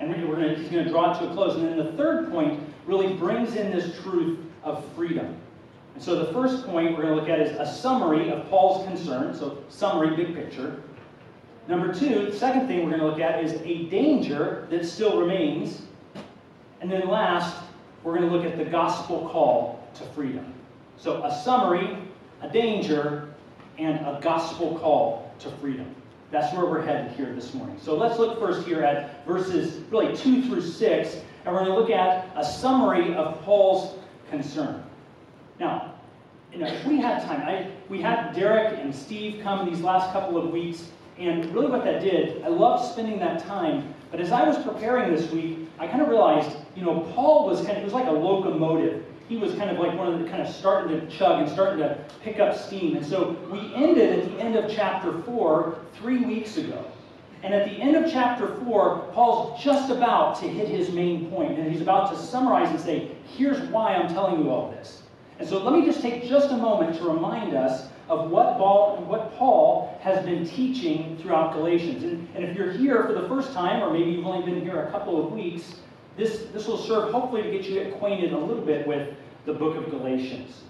And 0.00 0.10
we're 0.10 0.36
going 0.36 0.54
to, 0.54 0.56
he's 0.56 0.70
going 0.70 0.84
to 0.84 0.90
draw 0.90 1.14
it 1.14 1.20
to 1.20 1.30
a 1.30 1.34
close. 1.34 1.56
And 1.56 1.68
then 1.68 1.76
the 1.76 1.92
third 1.92 2.30
point 2.30 2.60
really 2.86 3.14
brings 3.14 3.54
in 3.54 3.70
this 3.70 4.00
truth 4.02 4.38
of 4.62 4.84
freedom. 4.94 5.36
And 5.94 6.02
so 6.02 6.16
the 6.24 6.32
first 6.32 6.66
point 6.66 6.96
we're 6.96 7.02
going 7.02 7.14
to 7.14 7.20
look 7.20 7.28
at 7.28 7.40
is 7.40 7.56
a 7.56 7.72
summary 7.72 8.30
of 8.30 8.48
Paul's 8.50 8.84
concern. 8.86 9.34
So, 9.34 9.62
summary, 9.68 10.16
big 10.16 10.34
picture. 10.34 10.82
Number 11.66 11.94
two, 11.94 12.26
the 12.26 12.36
second 12.36 12.66
thing 12.66 12.84
we're 12.84 12.90
going 12.90 13.00
to 13.00 13.06
look 13.06 13.20
at 13.20 13.42
is 13.42 13.54
a 13.62 13.84
danger 13.84 14.66
that 14.70 14.84
still 14.84 15.18
remains. 15.18 15.82
And 16.80 16.90
then 16.90 17.08
last, 17.08 17.56
we're 18.02 18.16
going 18.16 18.28
to 18.28 18.34
look 18.34 18.44
at 18.44 18.58
the 18.58 18.64
gospel 18.64 19.28
call 19.30 19.88
to 19.94 20.04
freedom. 20.06 20.52
So, 20.98 21.24
a 21.24 21.34
summary, 21.42 21.96
a 22.42 22.48
danger, 22.50 23.34
and 23.78 23.98
a 24.06 24.20
gospel 24.22 24.78
call 24.78 25.32
to 25.40 25.50
freedom. 25.52 25.94
That's 26.30 26.54
where 26.54 26.66
we're 26.66 26.82
headed 26.82 27.12
here 27.12 27.32
this 27.34 27.54
morning. 27.54 27.76
So 27.80 27.96
let's 27.96 28.18
look 28.18 28.38
first 28.38 28.66
here 28.66 28.82
at 28.82 29.24
verses 29.26 29.80
really 29.90 30.16
2 30.16 30.42
through 30.42 30.62
6, 30.62 31.14
and 31.44 31.54
we're 31.54 31.64
going 31.64 31.70
to 31.70 31.78
look 31.78 31.90
at 31.90 32.28
a 32.36 32.44
summary 32.44 33.14
of 33.14 33.40
Paul's 33.42 33.98
concern. 34.30 34.82
Now, 35.60 35.94
you 36.52 36.58
know, 36.58 36.66
if 36.66 36.84
we 36.86 37.00
had 37.00 37.22
time, 37.22 37.42
I, 37.42 37.70
we 37.88 38.00
had 38.00 38.32
Derek 38.32 38.78
and 38.78 38.94
Steve 38.94 39.42
come 39.42 39.68
these 39.68 39.80
last 39.80 40.12
couple 40.12 40.36
of 40.36 40.50
weeks, 40.50 40.88
and 41.18 41.52
really 41.54 41.68
what 41.68 41.84
that 41.84 42.00
did, 42.00 42.42
I 42.42 42.48
loved 42.48 42.90
spending 42.92 43.18
that 43.20 43.44
time, 43.44 43.94
but 44.10 44.20
as 44.20 44.32
I 44.32 44.46
was 44.46 44.58
preparing 44.58 45.14
this 45.14 45.30
week, 45.30 45.68
I 45.78 45.86
kind 45.86 46.02
of 46.02 46.08
realized, 46.08 46.56
you 46.76 46.82
know, 46.82 47.00
Paul 47.14 47.46
was 47.46 47.60
kind 47.60 47.72
of, 47.72 47.78
it 47.78 47.84
was 47.84 47.92
like 47.92 48.06
a 48.06 48.12
locomotive. 48.12 49.04
He 49.28 49.36
was 49.36 49.54
kind 49.54 49.70
of 49.70 49.78
like 49.78 49.96
one 49.96 50.12
of 50.12 50.20
the 50.20 50.28
kind 50.28 50.42
of 50.42 50.48
starting 50.48 51.00
to 51.00 51.06
chug 51.08 51.40
and 51.40 51.50
starting 51.50 51.78
to 51.78 52.04
pick 52.22 52.38
up 52.40 52.56
steam. 52.56 52.96
And 52.96 53.06
so 53.06 53.36
we 53.50 53.74
ended 53.74 54.18
at 54.18 54.30
the 54.30 54.40
end 54.40 54.56
of 54.56 54.70
chapter 54.70 55.22
4 55.22 55.78
three 55.94 56.24
weeks 56.24 56.56
ago. 56.56 56.84
And 57.42 57.52
at 57.52 57.68
the 57.68 57.76
end 57.76 57.96
of 57.96 58.10
chapter 58.10 58.56
4, 58.64 59.10
Paul's 59.12 59.62
just 59.62 59.90
about 59.90 60.38
to 60.40 60.48
hit 60.48 60.68
his 60.68 60.90
main 60.92 61.30
point, 61.30 61.58
and 61.58 61.70
he's 61.70 61.82
about 61.82 62.10
to 62.10 62.18
summarize 62.18 62.70
and 62.70 62.80
say, 62.80 63.10
here's 63.36 63.60
why 63.68 63.94
I'm 63.94 64.08
telling 64.08 64.42
you 64.42 64.50
all 64.50 64.70
this. 64.70 65.02
And 65.38 65.48
so 65.48 65.62
let 65.62 65.78
me 65.78 65.84
just 65.84 66.00
take 66.00 66.24
just 66.24 66.50
a 66.50 66.56
moment 66.56 66.96
to 66.98 67.04
remind 67.04 67.54
us 67.54 67.88
of 68.08 68.30
what 68.30 68.58
Paul, 68.58 69.04
what 69.06 69.34
Paul 69.36 69.98
has 70.02 70.24
been 70.24 70.46
teaching 70.46 71.18
throughout 71.18 71.54
Galatians. 71.54 72.02
And, 72.02 72.28
and 72.34 72.44
if 72.44 72.56
you're 72.56 72.72
here 72.72 73.04
for 73.04 73.12
the 73.12 73.26
first 73.28 73.52
time, 73.52 73.82
or 73.82 73.92
maybe 73.92 74.10
you've 74.10 74.26
only 74.26 74.44
been 74.44 74.62
here 74.62 74.82
a 74.82 74.90
couple 74.90 75.24
of 75.24 75.32
weeks, 75.32 75.76
this, 76.16 76.46
this 76.52 76.66
will 76.66 76.78
serve 76.78 77.12
hopefully 77.12 77.42
to 77.42 77.50
get 77.50 77.64
you 77.64 77.80
acquainted 77.82 78.32
a 78.32 78.38
little 78.38 78.64
bit 78.64 78.86
with 78.86 79.14
the 79.46 79.52
book 79.52 79.76
of 79.76 79.90
Galatians. 79.90 80.62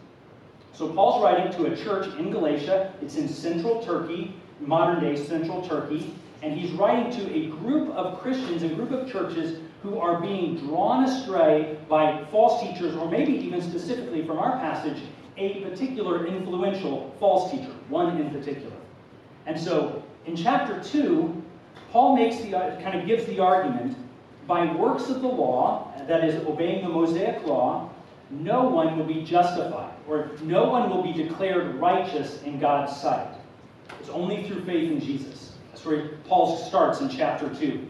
So 0.72 0.92
Paul's 0.92 1.22
writing 1.22 1.52
to 1.52 1.72
a 1.72 1.76
church 1.76 2.06
in 2.18 2.30
Galatia. 2.30 2.94
It's 3.00 3.16
in 3.16 3.28
central 3.28 3.84
Turkey, 3.84 4.34
modern 4.60 5.02
day 5.02 5.16
central 5.16 5.66
Turkey. 5.66 6.14
And 6.42 6.58
he's 6.58 6.72
writing 6.72 7.12
to 7.12 7.32
a 7.32 7.48
group 7.48 7.90
of 7.94 8.20
Christians, 8.20 8.62
a 8.62 8.68
group 8.68 8.90
of 8.90 9.10
churches 9.10 9.60
who 9.82 9.98
are 9.98 10.20
being 10.20 10.56
drawn 10.58 11.04
astray 11.04 11.78
by 11.88 12.24
false 12.30 12.60
teachers, 12.62 12.96
or 12.96 13.08
maybe 13.08 13.32
even 13.32 13.62
specifically 13.62 14.26
from 14.26 14.38
our 14.38 14.58
passage, 14.58 15.00
a 15.36 15.60
particular 15.62 16.26
influential 16.26 17.14
false 17.18 17.50
teacher, 17.50 17.72
one 17.88 18.20
in 18.20 18.30
particular. 18.30 18.76
And 19.46 19.58
so 19.58 20.02
in 20.26 20.36
chapter 20.36 20.82
2, 20.82 21.42
Paul 21.90 22.16
makes 22.16 22.38
the 22.38 22.56
uh, 22.56 22.80
kind 22.80 22.98
of 22.98 23.06
gives 23.06 23.24
the 23.26 23.40
argument 23.40 23.96
by 24.46 24.72
works 24.74 25.08
of 25.08 25.22
the 25.22 25.28
law, 25.28 25.92
that 26.06 26.24
is 26.24 26.44
obeying 26.46 26.84
the 26.84 26.90
Mosaic 26.90 27.46
law, 27.46 27.90
no 28.30 28.62
one 28.64 28.98
will 28.98 29.06
be 29.06 29.22
justified, 29.22 29.94
or 30.08 30.30
no 30.42 30.68
one 30.68 30.90
will 30.90 31.02
be 31.02 31.12
declared 31.12 31.76
righteous 31.76 32.42
in 32.42 32.58
God's 32.58 32.94
sight. 32.94 33.34
It's 34.00 34.08
only 34.08 34.44
through 34.44 34.64
faith 34.64 34.90
in 34.90 35.00
Jesus. 35.00 35.56
That's 35.70 35.84
where 35.84 36.08
Paul 36.26 36.56
starts 36.56 37.00
in 37.00 37.08
chapter 37.08 37.48
2. 37.54 37.86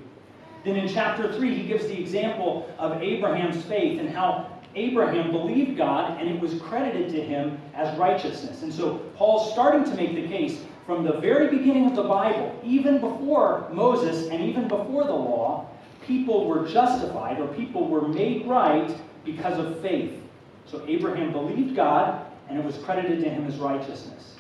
Then 0.65 0.77
in 0.77 0.89
chapter 0.89 1.33
3, 1.33 1.55
he 1.55 1.67
gives 1.67 1.87
the 1.87 2.01
example 2.01 2.73
of 2.79 3.03
Abraham's 3.03 3.63
faith 3.65 4.01
and 4.01 4.09
how 4.09 4.54
Abraham 4.77 5.31
believed 5.31 5.77
God 5.77 6.21
and 6.21 6.29
it 6.29 6.41
was 6.41 6.61
credited 6.61 7.11
to 7.11 7.21
him 7.21 7.59
as 7.75 7.97
righteousness. 7.99 8.63
And 8.63 8.73
so 8.73 8.97
Paul's 9.17 9.53
starting 9.53 9.85
to 9.85 9.95
make 9.95 10.15
the 10.15 10.27
case 10.27 10.61
from 10.87 11.05
the 11.05 11.15
very 11.15 11.57
beginning 11.57 11.87
of 11.87 11.97
the 11.97 12.03
Bible, 12.03 12.59
even 12.63 13.01
before 13.01 13.69
Moses 13.73 14.29
and 14.29 14.43
even 14.43 14.69
before 14.69 15.05
the 15.05 15.13
law, 15.13 15.69
people 16.03 16.47
were 16.47 16.69
justified 16.69 17.41
or 17.41 17.49
people 17.49 17.89
were 17.89 18.07
made 18.07 18.47
right 18.47 18.95
because 19.25 19.59
of 19.59 19.81
faith. 19.81 20.21
So 20.67 20.85
Abraham 20.87 21.33
believed 21.33 21.75
God 21.75 22.27
and 22.49 22.59
it 22.59 22.65
was 22.65 22.77
credited 22.79 23.21
to 23.21 23.31
him 23.31 23.47
as 23.47 23.57
righteousness. 23.57 24.35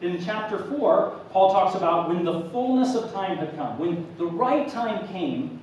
In 0.00 0.24
chapter 0.24 0.58
4, 0.58 1.20
Paul 1.32 1.52
talks 1.52 1.74
about 1.74 2.08
when 2.08 2.24
the 2.24 2.48
fullness 2.50 2.94
of 2.94 3.12
time 3.12 3.36
had 3.38 3.54
come, 3.56 3.78
when 3.78 4.06
the 4.16 4.26
right 4.26 4.68
time 4.68 5.08
came, 5.08 5.57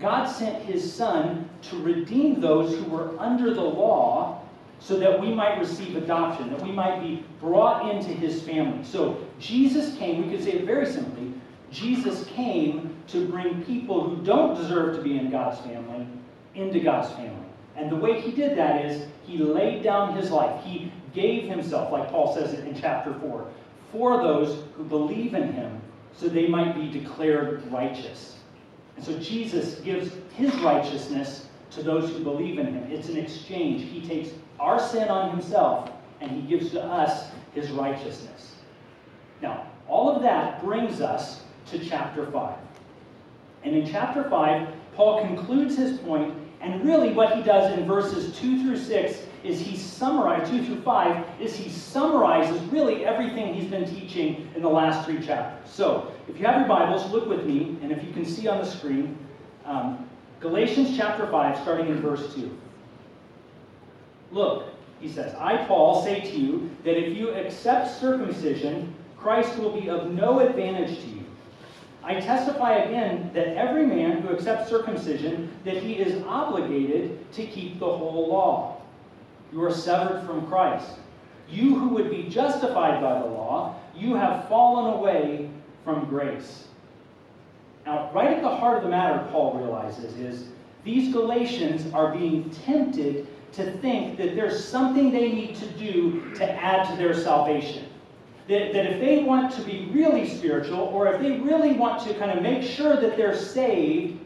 God 0.00 0.26
sent 0.26 0.64
his 0.64 0.92
son 0.92 1.48
to 1.62 1.76
redeem 1.82 2.40
those 2.40 2.76
who 2.76 2.84
were 2.84 3.18
under 3.18 3.52
the 3.52 3.60
law 3.60 4.42
so 4.78 4.98
that 4.98 5.20
we 5.20 5.32
might 5.34 5.58
receive 5.58 5.96
adoption, 5.96 6.50
that 6.50 6.62
we 6.62 6.72
might 6.72 7.00
be 7.02 7.24
brought 7.38 7.94
into 7.94 8.08
his 8.08 8.40
family. 8.42 8.82
So 8.82 9.26
Jesus 9.38 9.96
came, 9.98 10.26
we 10.26 10.34
could 10.34 10.42
say 10.42 10.52
it 10.52 10.64
very 10.64 10.86
simply, 10.86 11.34
Jesus 11.70 12.24
came 12.28 12.96
to 13.08 13.28
bring 13.28 13.62
people 13.64 14.08
who 14.08 14.24
don't 14.24 14.54
deserve 14.56 14.96
to 14.96 15.02
be 15.02 15.18
in 15.18 15.30
God's 15.30 15.60
family 15.60 16.06
into 16.54 16.80
God's 16.80 17.12
family. 17.12 17.46
And 17.76 17.90
the 17.90 17.96
way 17.96 18.20
he 18.20 18.32
did 18.32 18.56
that 18.58 18.84
is 18.84 19.06
he 19.24 19.38
laid 19.38 19.82
down 19.82 20.16
his 20.16 20.30
life. 20.30 20.64
He 20.64 20.92
gave 21.14 21.48
himself, 21.48 21.92
like 21.92 22.10
Paul 22.10 22.34
says 22.34 22.52
it 22.54 22.66
in 22.66 22.78
chapter 22.78 23.14
4, 23.14 23.46
for 23.92 24.16
those 24.22 24.64
who 24.76 24.84
believe 24.84 25.34
in 25.34 25.52
him 25.52 25.80
so 26.16 26.28
they 26.28 26.48
might 26.48 26.74
be 26.74 26.90
declared 26.90 27.62
righteous. 27.70 28.39
So 29.02 29.18
Jesus 29.18 29.76
gives 29.80 30.12
his 30.36 30.54
righteousness 30.60 31.46
to 31.70 31.82
those 31.82 32.10
who 32.10 32.22
believe 32.22 32.58
in 32.58 32.66
him. 32.66 32.90
It's 32.90 33.08
an 33.08 33.16
exchange. 33.16 33.82
He 33.82 34.06
takes 34.06 34.30
our 34.58 34.78
sin 34.78 35.08
on 35.08 35.30
himself 35.30 35.90
and 36.20 36.30
he 36.30 36.42
gives 36.42 36.70
to 36.72 36.82
us 36.82 37.30
his 37.54 37.70
righteousness. 37.70 38.56
Now, 39.40 39.66
all 39.88 40.14
of 40.14 40.22
that 40.22 40.62
brings 40.62 41.00
us 41.00 41.42
to 41.66 41.78
chapter 41.78 42.30
5. 42.30 42.58
And 43.64 43.76
in 43.76 43.90
chapter 43.90 44.28
5, 44.28 44.68
Paul 44.94 45.24
concludes 45.24 45.76
his 45.76 45.98
point, 45.98 46.34
and 46.60 46.84
really 46.84 47.12
what 47.12 47.36
he 47.36 47.42
does 47.42 47.72
in 47.76 47.86
verses 47.86 48.38
2 48.38 48.62
through 48.62 48.76
6 48.76 49.18
is 49.44 49.60
he 49.60 49.76
summarizes, 49.76 50.50
2 50.50 50.66
through 50.66 50.82
5, 50.82 51.40
is 51.40 51.56
he 51.56 51.70
summarizes 51.70 52.60
really 52.64 53.04
everything 53.04 53.54
he's 53.54 53.70
been 53.70 53.86
teaching 53.86 54.50
in 54.54 54.62
the 54.62 54.68
last 54.68 55.06
three 55.06 55.24
chapters. 55.24 55.70
So, 55.70 56.12
if 56.28 56.38
you 56.38 56.46
have 56.46 56.60
your 56.60 56.68
Bibles, 56.68 57.10
look 57.10 57.26
with 57.26 57.44
me, 57.46 57.78
and 57.82 57.90
if 57.90 58.04
you 58.04 58.12
can 58.12 58.24
see 58.24 58.48
on 58.48 58.58
the 58.58 58.66
screen, 58.66 59.16
um, 59.64 60.08
Galatians 60.40 60.96
chapter 60.96 61.26
5, 61.26 61.58
starting 61.60 61.88
in 61.88 62.00
verse 62.00 62.34
2. 62.34 62.58
Look, 64.30 64.66
he 65.00 65.08
says, 65.08 65.34
I, 65.34 65.64
Paul, 65.64 66.04
say 66.04 66.20
to 66.20 66.36
you 66.36 66.70
that 66.84 66.96
if 66.96 67.16
you 67.16 67.30
accept 67.30 67.98
circumcision, 67.98 68.94
Christ 69.16 69.58
will 69.58 69.78
be 69.78 69.88
of 69.88 70.10
no 70.12 70.40
advantage 70.40 70.98
to 71.00 71.06
you. 71.06 71.24
I 72.02 72.14
testify 72.20 72.76
again 72.76 73.30
that 73.34 73.48
every 73.56 73.84
man 73.84 74.22
who 74.22 74.34
accepts 74.34 74.70
circumcision, 74.70 75.52
that 75.64 75.76
he 75.76 75.94
is 75.94 76.22
obligated 76.24 77.30
to 77.32 77.46
keep 77.46 77.78
the 77.78 77.86
whole 77.86 78.28
law. 78.28 78.79
You 79.52 79.64
are 79.64 79.72
severed 79.72 80.24
from 80.26 80.46
Christ. 80.46 80.92
You 81.48 81.78
who 81.78 81.88
would 81.88 82.10
be 82.10 82.24
justified 82.24 83.00
by 83.02 83.18
the 83.18 83.26
law, 83.26 83.76
you 83.94 84.14
have 84.14 84.48
fallen 84.48 84.94
away 84.94 85.50
from 85.84 86.08
grace. 86.08 86.68
Now, 87.86 88.10
right 88.14 88.28
at 88.28 88.42
the 88.42 88.48
heart 88.48 88.78
of 88.78 88.84
the 88.84 88.90
matter, 88.90 89.26
Paul 89.32 89.58
realizes, 89.58 90.16
is 90.16 90.48
these 90.84 91.12
Galatians 91.12 91.92
are 91.92 92.14
being 92.14 92.50
tempted 92.50 93.26
to 93.52 93.72
think 93.78 94.16
that 94.18 94.36
there's 94.36 94.64
something 94.64 95.10
they 95.10 95.32
need 95.32 95.56
to 95.56 95.66
do 95.72 96.32
to 96.36 96.48
add 96.48 96.88
to 96.88 96.96
their 96.96 97.14
salvation. 97.14 97.86
That, 98.48 98.72
that 98.72 98.86
if 98.86 99.00
they 99.00 99.22
want 99.22 99.52
to 99.54 99.62
be 99.62 99.90
really 99.92 100.28
spiritual, 100.28 100.80
or 100.80 101.12
if 101.12 101.20
they 101.20 101.40
really 101.40 101.72
want 101.72 102.02
to 102.06 102.14
kind 102.14 102.30
of 102.30 102.42
make 102.42 102.62
sure 102.62 102.96
that 102.96 103.16
they're 103.16 103.36
saved, 103.36 104.18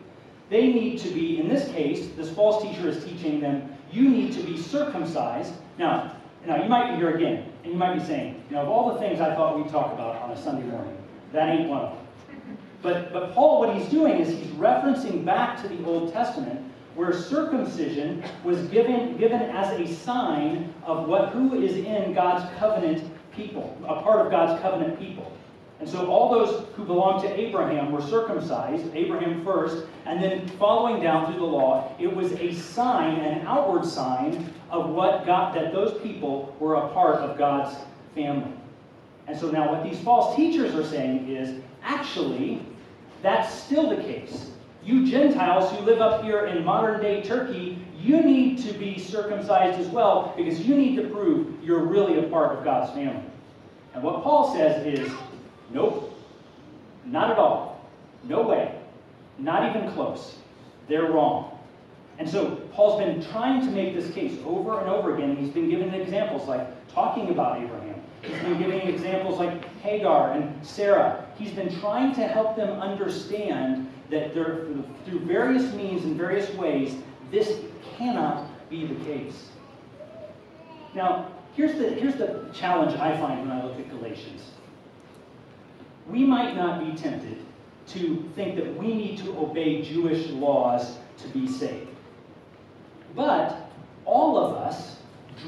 they 0.50 0.66
need 0.66 0.98
to 0.98 1.08
be, 1.08 1.40
in 1.40 1.48
this 1.48 1.68
case, 1.72 2.08
this 2.16 2.30
false 2.30 2.62
teacher 2.62 2.88
is 2.88 3.02
teaching 3.04 3.40
them, 3.40 3.73
you 3.94 4.08
need 4.08 4.32
to 4.32 4.42
be 4.42 4.60
circumcised. 4.60 5.54
Now, 5.78 6.16
now 6.44 6.62
you 6.62 6.68
might 6.68 6.92
be 6.92 6.96
here 6.96 7.14
again, 7.14 7.50
and 7.62 7.72
you 7.72 7.78
might 7.78 7.94
be 7.98 8.04
saying, 8.04 8.42
you 8.50 8.56
know, 8.56 8.62
of 8.62 8.68
all 8.68 8.92
the 8.92 8.98
things 8.98 9.20
I 9.20 9.34
thought 9.34 9.56
we'd 9.56 9.70
talk 9.70 9.92
about 9.92 10.20
on 10.22 10.32
a 10.32 10.42
Sunday 10.42 10.66
morning, 10.66 10.96
that 11.32 11.48
ain't 11.48 11.68
one 11.68 11.80
of 11.80 11.90
them. 11.90 12.58
But, 12.82 13.12
but 13.12 13.32
Paul, 13.32 13.60
what 13.60 13.74
he's 13.74 13.88
doing 13.88 14.20
is 14.20 14.28
he's 14.28 14.52
referencing 14.54 15.24
back 15.24 15.62
to 15.62 15.68
the 15.68 15.82
Old 15.84 16.12
Testament 16.12 16.60
where 16.94 17.12
circumcision 17.12 18.22
was 18.44 18.58
given, 18.68 19.16
given 19.16 19.40
as 19.40 19.80
a 19.80 19.86
sign 19.86 20.72
of 20.84 21.08
what 21.08 21.30
who 21.30 21.62
is 21.62 21.76
in 21.76 22.12
God's 22.12 22.46
covenant 22.58 23.10
people, 23.34 23.76
a 23.88 24.02
part 24.02 24.24
of 24.24 24.30
God's 24.30 24.60
covenant 24.60 24.98
people. 24.98 25.32
And 25.84 25.92
so 25.92 26.06
all 26.06 26.30
those 26.30 26.66
who 26.76 26.84
belonged 26.86 27.20
to 27.24 27.38
Abraham 27.38 27.92
were 27.92 28.00
circumcised, 28.00 28.86
Abraham 28.94 29.44
first, 29.44 29.84
and 30.06 30.22
then 30.22 30.48
following 30.56 31.02
down 31.02 31.26
through 31.26 31.40
the 31.40 31.44
law, 31.44 31.94
it 31.98 32.06
was 32.06 32.32
a 32.32 32.54
sign, 32.54 33.20
an 33.20 33.46
outward 33.46 33.84
sign 33.84 34.50
of 34.70 34.88
what 34.88 35.26
God 35.26 35.54
that 35.54 35.74
those 35.74 36.00
people 36.00 36.56
were 36.58 36.76
a 36.76 36.88
part 36.94 37.16
of 37.16 37.36
God's 37.36 37.76
family. 38.14 38.50
And 39.26 39.38
so 39.38 39.50
now 39.50 39.70
what 39.70 39.84
these 39.84 40.00
false 40.00 40.34
teachers 40.34 40.74
are 40.74 40.86
saying 40.88 41.28
is 41.28 41.60
actually 41.82 42.64
that's 43.20 43.52
still 43.52 43.90
the 43.90 44.02
case. 44.02 44.52
You 44.82 45.06
Gentiles 45.06 45.70
who 45.70 45.84
live 45.84 46.00
up 46.00 46.24
here 46.24 46.46
in 46.46 46.64
modern 46.64 47.02
day 47.02 47.22
Turkey, 47.22 47.78
you 48.00 48.22
need 48.22 48.56
to 48.60 48.72
be 48.72 48.98
circumcised 48.98 49.78
as 49.78 49.88
well 49.88 50.32
because 50.34 50.66
you 50.66 50.76
need 50.76 50.96
to 50.96 51.10
prove 51.10 51.62
you're 51.62 51.84
really 51.84 52.24
a 52.24 52.30
part 52.30 52.56
of 52.56 52.64
God's 52.64 52.90
family. 52.92 53.22
And 53.92 54.02
what 54.02 54.22
Paul 54.22 54.54
says 54.54 54.86
is, 54.86 55.12
nope, 55.74 56.18
not 57.04 57.30
at 57.30 57.38
all. 57.38 57.84
No 58.22 58.42
way. 58.42 58.74
Not 59.38 59.74
even 59.74 59.92
close. 59.92 60.36
They're 60.88 61.10
wrong. 61.10 61.58
And 62.18 62.28
so 62.28 62.56
Paul's 62.72 63.00
been 63.00 63.22
trying 63.32 63.60
to 63.66 63.70
make 63.72 63.94
this 63.94 64.12
case 64.14 64.38
over 64.46 64.80
and 64.80 64.88
over 64.88 65.16
again. 65.16 65.36
He's 65.36 65.50
been 65.50 65.68
giving 65.68 65.92
examples 65.92 66.48
like 66.48 66.66
talking 66.88 67.30
about 67.30 67.60
Abraham. 67.60 68.00
He's 68.22 68.40
been 68.40 68.58
giving 68.58 68.80
examples 68.82 69.38
like 69.38 69.64
Hagar 69.80 70.32
and 70.32 70.64
Sarah. 70.64 71.26
He's 71.36 71.50
been 71.50 71.74
trying 71.80 72.14
to 72.14 72.26
help 72.26 72.56
them 72.56 72.80
understand 72.80 73.90
that 74.10 74.32
through 74.32 74.84
various 75.06 75.72
means 75.74 76.04
and 76.04 76.16
various 76.16 76.48
ways, 76.54 76.94
this 77.30 77.58
cannot 77.96 78.48
be 78.70 78.86
the 78.86 79.04
case. 79.04 79.48
Now, 80.94 81.32
here's 81.54 81.76
the, 81.76 81.90
here's 81.90 82.14
the 82.14 82.48
challenge 82.54 82.98
I 82.98 83.16
find 83.18 83.40
when 83.40 83.50
I 83.50 83.64
look 83.64 83.78
at 83.78 83.90
Galatians. 83.90 84.42
We 86.08 86.24
might 86.24 86.56
not 86.56 86.80
be 86.80 86.96
tempted 86.96 87.38
to 87.88 88.30
think 88.34 88.56
that 88.56 88.76
we 88.76 88.94
need 88.94 89.18
to 89.18 89.36
obey 89.38 89.82
Jewish 89.82 90.28
laws 90.28 90.98
to 91.18 91.28
be 91.28 91.46
saved. 91.46 91.88
But 93.14 93.70
all 94.04 94.36
of 94.36 94.56
us 94.56 94.96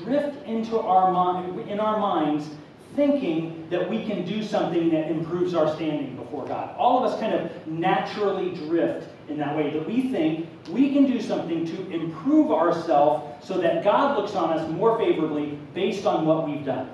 drift 0.03 0.47
into 0.47 0.79
our 0.79 1.13
mind, 1.13 1.69
in 1.69 1.81
our 1.81 1.99
minds 1.99 2.49
thinking 2.95 3.67
that 3.69 3.89
we 3.89 4.05
can 4.05 4.25
do 4.25 4.43
something 4.43 4.91
that 4.91 5.11
improves 5.11 5.55
our 5.55 5.75
standing 5.75 6.17
before 6.17 6.47
God. 6.47 6.75
All 6.79 7.05
of 7.05 7.13
us 7.13 7.21
kind 7.21 7.35
of 7.35 7.67
naturally 7.67 8.55
drift 8.55 9.09
in 9.29 9.37
that 9.39 9.57
way, 9.57 9.71
that 9.71 9.87
we 9.87 10.09
think 10.09 10.49
we 10.71 10.93
can 10.93 11.05
do 11.05 11.21
something 11.21 11.67
to 11.67 11.91
improve 11.91 12.53
ourselves 12.53 13.47
so 13.47 13.59
that 13.59 13.85
God 13.85 14.17
looks 14.17 14.35
on 14.35 14.51
us 14.51 14.71
more 14.71 14.99
favorably 14.99 15.59
based 15.75 16.07
on 16.07 16.25
what 16.25 16.49
we've 16.49 16.65
done. 16.65 16.89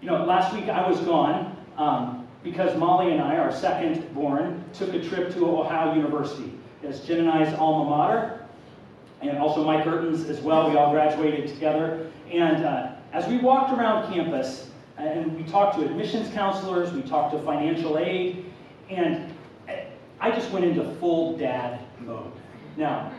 You 0.00 0.08
know, 0.08 0.24
last 0.24 0.54
week 0.54 0.68
I 0.68 0.88
was 0.88 0.98
gone 1.00 1.56
um, 1.80 2.28
because 2.42 2.76
Molly 2.78 3.12
and 3.12 3.20
I, 3.20 3.36
our 3.38 3.50
second 3.50 4.14
born, 4.14 4.62
took 4.74 4.92
a 4.94 5.02
trip 5.02 5.32
to 5.34 5.46
Ohio 5.46 5.94
University. 5.94 6.52
It's 6.82 7.00
Jen 7.00 7.20
and 7.20 7.30
I's 7.30 7.54
alma 7.54 7.88
mater, 7.88 8.46
and 9.22 9.38
also 9.38 9.64
Mike 9.64 9.86
Ertens 9.86 10.28
as 10.28 10.40
well. 10.40 10.70
We 10.70 10.76
all 10.76 10.92
graduated 10.92 11.48
together. 11.48 12.10
And 12.30 12.64
uh, 12.64 12.92
as 13.12 13.26
we 13.26 13.38
walked 13.38 13.72
around 13.72 14.12
campus, 14.12 14.70
and 14.98 15.34
we 15.36 15.42
talked 15.44 15.78
to 15.78 15.84
admissions 15.84 16.32
counselors, 16.34 16.92
we 16.92 17.02
talked 17.02 17.32
to 17.34 17.42
financial 17.42 17.98
aid, 17.98 18.44
and 18.90 19.34
I 20.20 20.30
just 20.30 20.50
went 20.50 20.66
into 20.66 20.84
full 20.96 21.36
dad 21.38 21.80
mode. 22.00 22.30
Now, 22.76 23.10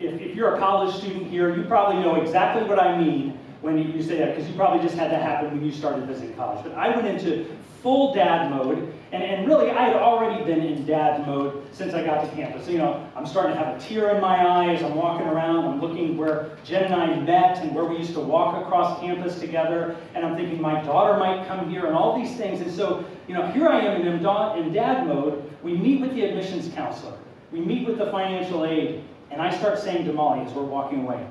if, 0.00 0.20
if 0.20 0.34
you're 0.34 0.56
a 0.56 0.58
college 0.58 0.94
student 0.96 1.28
here, 1.28 1.56
you 1.56 1.62
probably 1.64 2.02
know 2.02 2.16
exactly 2.16 2.68
what 2.68 2.80
I 2.80 2.98
mean 2.98 3.38
when 3.60 3.78
you 3.78 4.02
say 4.02 4.18
that, 4.18 4.36
because 4.36 4.48
you 4.48 4.56
probably 4.56 4.82
just 4.82 4.96
had 4.96 5.10
that 5.10 5.22
happen 5.22 5.50
when 5.50 5.64
you 5.64 5.72
started 5.72 6.06
visiting 6.06 6.34
college. 6.34 6.64
But 6.64 6.74
I 6.74 6.94
went 6.94 7.08
into 7.08 7.46
full 7.82 8.14
dad 8.14 8.50
mode, 8.50 8.92
and, 9.12 9.22
and 9.22 9.46
really 9.46 9.70
I 9.70 9.84
had 9.84 9.96
already 9.96 10.44
been 10.44 10.60
in 10.60 10.84
dad 10.84 11.26
mode 11.26 11.66
since 11.72 11.94
I 11.94 12.04
got 12.04 12.22
to 12.22 12.36
campus. 12.36 12.66
So, 12.66 12.72
you 12.72 12.78
know, 12.78 13.08
I'm 13.16 13.26
starting 13.26 13.52
to 13.52 13.58
have 13.58 13.76
a 13.76 13.80
tear 13.80 14.14
in 14.14 14.20
my 14.20 14.36
eye 14.36 14.74
as 14.74 14.82
I'm 14.82 14.94
walking 14.94 15.26
around. 15.26 15.64
I'm 15.64 15.80
looking 15.80 16.16
where 16.16 16.50
Jen 16.64 16.84
and 16.84 16.94
I 16.94 17.18
met 17.20 17.58
and 17.58 17.74
where 17.74 17.84
we 17.84 17.96
used 17.96 18.14
to 18.14 18.20
walk 18.20 18.62
across 18.62 19.00
campus 19.00 19.38
together, 19.38 19.96
and 20.14 20.26
I'm 20.26 20.36
thinking 20.36 20.60
my 20.60 20.82
daughter 20.82 21.18
might 21.18 21.46
come 21.46 21.70
here 21.70 21.86
and 21.86 21.96
all 21.96 22.18
these 22.20 22.36
things. 22.36 22.60
And 22.60 22.70
so, 22.70 23.04
you 23.26 23.34
know, 23.34 23.46
here 23.52 23.68
I 23.68 23.80
am 23.80 24.00
in, 24.00 24.06
in 24.08 24.72
dad 24.72 25.06
mode, 25.06 25.50
we 25.62 25.74
meet 25.74 26.00
with 26.00 26.14
the 26.14 26.22
admissions 26.24 26.72
counselor, 26.74 27.16
we 27.52 27.60
meet 27.60 27.86
with 27.86 27.98
the 27.98 28.10
financial 28.10 28.64
aid, 28.64 29.04
and 29.30 29.40
I 29.40 29.56
start 29.56 29.78
saying 29.78 30.04
to 30.06 30.12
Molly 30.12 30.44
as 30.44 30.52
we're 30.52 30.62
walking 30.62 31.02
away, 31.02 31.26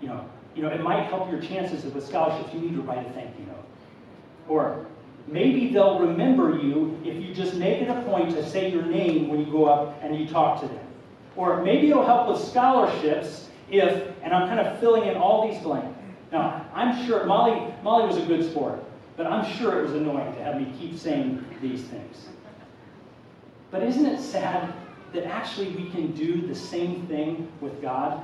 you 0.00 0.08
know, 0.08 0.24
you 0.54 0.62
know, 0.62 0.70
it 0.70 0.82
might 0.82 1.04
help 1.04 1.30
your 1.30 1.40
chances 1.40 1.84
with 1.84 2.04
scholarships. 2.04 2.52
You 2.52 2.60
need 2.60 2.74
to 2.74 2.82
write 2.82 3.06
a 3.06 3.10
thank 3.10 3.38
you 3.38 3.46
note. 3.46 3.64
Or 4.48 4.86
maybe 5.30 5.68
they'll 5.70 5.98
remember 5.98 6.58
you 6.58 6.98
if 7.04 7.22
you 7.22 7.34
just 7.34 7.54
make 7.54 7.82
it 7.82 7.88
a 7.88 8.02
point 8.02 8.30
to 8.30 8.48
say 8.48 8.70
your 8.70 8.82
name 8.82 9.28
when 9.28 9.40
you 9.40 9.50
go 9.50 9.66
up 9.66 9.98
and 10.02 10.18
you 10.18 10.26
talk 10.26 10.60
to 10.60 10.68
them. 10.68 10.86
Or 11.36 11.62
maybe 11.62 11.90
it'll 11.90 12.04
help 12.04 12.28
with 12.28 12.40
scholarships 12.40 13.48
if, 13.70 14.12
and 14.22 14.32
I'm 14.32 14.48
kind 14.48 14.60
of 14.60 14.78
filling 14.80 15.08
in 15.08 15.16
all 15.16 15.48
these 15.50 15.60
blanks. 15.62 15.98
Now, 16.32 16.66
I'm 16.74 17.06
sure 17.06 17.24
Molly, 17.24 17.72
Molly 17.82 18.06
was 18.06 18.16
a 18.16 18.26
good 18.26 18.44
sport, 18.50 18.82
but 19.16 19.26
I'm 19.26 19.50
sure 19.56 19.80
it 19.80 19.82
was 19.84 19.94
annoying 19.94 20.34
to 20.34 20.44
have 20.44 20.60
me 20.60 20.72
keep 20.78 20.98
saying 20.98 21.44
these 21.62 21.82
things. 21.84 22.28
But 23.70 23.82
isn't 23.82 24.04
it 24.04 24.20
sad 24.20 24.72
that 25.12 25.24
actually 25.24 25.70
we 25.70 25.90
can 25.90 26.12
do 26.12 26.46
the 26.46 26.54
same 26.54 27.06
thing 27.06 27.50
with 27.60 27.80
God? 27.80 28.22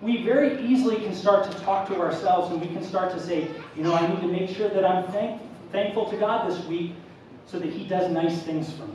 We 0.00 0.24
very 0.24 0.64
easily 0.64 0.96
can 0.96 1.14
start 1.14 1.50
to 1.50 1.58
talk 1.60 1.86
to 1.88 2.00
ourselves 2.00 2.50
and 2.50 2.60
we 2.60 2.66
can 2.68 2.82
start 2.82 3.12
to 3.12 3.20
say, 3.20 3.48
you 3.76 3.84
know, 3.84 3.94
I 3.94 4.06
need 4.06 4.20
to 4.20 4.28
make 4.28 4.50
sure 4.50 4.68
that 4.68 4.84
I'm 4.84 5.06
thank, 5.12 5.40
thankful 5.72 6.08
to 6.10 6.16
God 6.16 6.50
this 6.50 6.64
week 6.66 6.92
so 7.46 7.58
that 7.58 7.70
He 7.70 7.86
does 7.86 8.10
nice 8.10 8.42
things 8.42 8.72
for 8.72 8.86
me. 8.86 8.94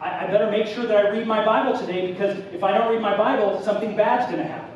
I, 0.00 0.24
I 0.24 0.30
better 0.30 0.50
make 0.50 0.66
sure 0.66 0.86
that 0.86 0.96
I 0.96 1.10
read 1.10 1.26
my 1.26 1.44
Bible 1.44 1.78
today 1.78 2.10
because 2.10 2.38
if 2.52 2.62
I 2.62 2.76
don't 2.76 2.92
read 2.92 3.00
my 3.00 3.16
Bible, 3.16 3.62
something 3.62 3.96
bad's 3.96 4.26
going 4.30 4.42
to 4.44 4.48
happen. 4.48 4.70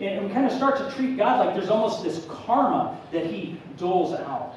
And 0.00 0.26
we 0.26 0.32
kind 0.32 0.46
of 0.46 0.52
start 0.52 0.78
to 0.78 0.90
treat 0.96 1.18
God 1.18 1.44
like 1.44 1.54
there's 1.54 1.68
almost 1.68 2.02
this 2.02 2.24
karma 2.28 2.98
that 3.12 3.26
He 3.26 3.60
doles 3.76 4.14
out. 4.14 4.54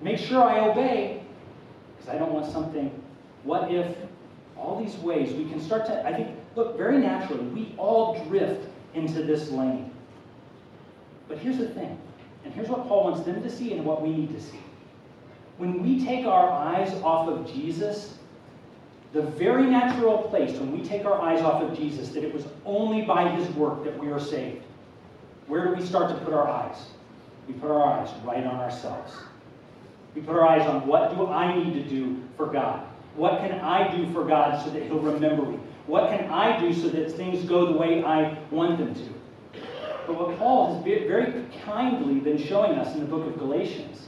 Make 0.00 0.18
sure 0.18 0.42
I 0.42 0.60
obey 0.60 1.22
because 1.96 2.14
I 2.14 2.18
don't 2.18 2.32
want 2.32 2.50
something. 2.50 2.90
What 3.42 3.70
if 3.70 3.94
all 4.56 4.82
these 4.82 4.96
ways 4.96 5.32
we 5.32 5.44
can 5.48 5.60
start 5.60 5.86
to, 5.86 6.06
I 6.06 6.14
think, 6.14 6.36
look, 6.54 6.76
very 6.76 6.98
naturally, 6.98 7.44
we 7.48 7.74
all 7.76 8.22
drift 8.24 8.66
into 8.94 9.22
this 9.22 9.50
lane. 9.50 9.90
But 11.28 11.38
here's 11.38 11.58
the 11.58 11.68
thing, 11.68 11.98
and 12.44 12.52
here's 12.52 12.68
what 12.68 12.88
Paul 12.88 13.04
wants 13.04 13.24
them 13.24 13.42
to 13.42 13.50
see 13.50 13.72
and 13.72 13.84
what 13.84 14.02
we 14.02 14.10
need 14.10 14.34
to 14.34 14.40
see. 14.40 14.58
When 15.60 15.82
we 15.82 16.02
take 16.02 16.24
our 16.24 16.50
eyes 16.50 16.90
off 17.02 17.28
of 17.28 17.46
Jesus, 17.52 18.14
the 19.12 19.20
very 19.20 19.66
natural 19.66 20.22
place 20.30 20.58
when 20.58 20.72
we 20.72 20.82
take 20.82 21.04
our 21.04 21.20
eyes 21.20 21.42
off 21.42 21.60
of 21.62 21.76
Jesus, 21.76 22.08
that 22.12 22.24
it 22.24 22.32
was 22.32 22.46
only 22.64 23.02
by 23.02 23.28
his 23.28 23.46
work 23.50 23.84
that 23.84 23.98
we 23.98 24.10
are 24.10 24.18
saved, 24.18 24.64
where 25.48 25.66
do 25.66 25.74
we 25.74 25.84
start 25.84 26.08
to 26.08 26.24
put 26.24 26.32
our 26.32 26.48
eyes? 26.48 26.86
We 27.46 27.52
put 27.52 27.70
our 27.70 27.82
eyes 27.82 28.08
right 28.24 28.42
on 28.42 28.58
ourselves. 28.58 29.12
We 30.14 30.22
put 30.22 30.34
our 30.34 30.48
eyes 30.48 30.66
on 30.66 30.86
what 30.86 31.14
do 31.14 31.26
I 31.26 31.54
need 31.54 31.74
to 31.74 31.86
do 31.86 32.16
for 32.38 32.46
God? 32.46 32.86
What 33.14 33.40
can 33.40 33.52
I 33.60 33.94
do 33.94 34.10
for 34.14 34.24
God 34.24 34.64
so 34.64 34.70
that 34.70 34.84
he'll 34.84 34.98
remember 34.98 35.44
me? 35.44 35.58
What 35.86 36.08
can 36.08 36.30
I 36.30 36.58
do 36.58 36.72
so 36.72 36.88
that 36.88 37.12
things 37.12 37.44
go 37.44 37.66
the 37.70 37.78
way 37.78 38.02
I 38.02 38.38
want 38.50 38.78
them 38.78 38.94
to? 38.94 39.60
But 40.06 40.18
what 40.18 40.38
Paul 40.38 40.76
has 40.76 40.84
very 40.84 41.44
kindly 41.66 42.14
been 42.14 42.38
showing 42.38 42.78
us 42.78 42.94
in 42.94 43.00
the 43.00 43.06
book 43.06 43.26
of 43.26 43.38
Galatians 43.38 44.06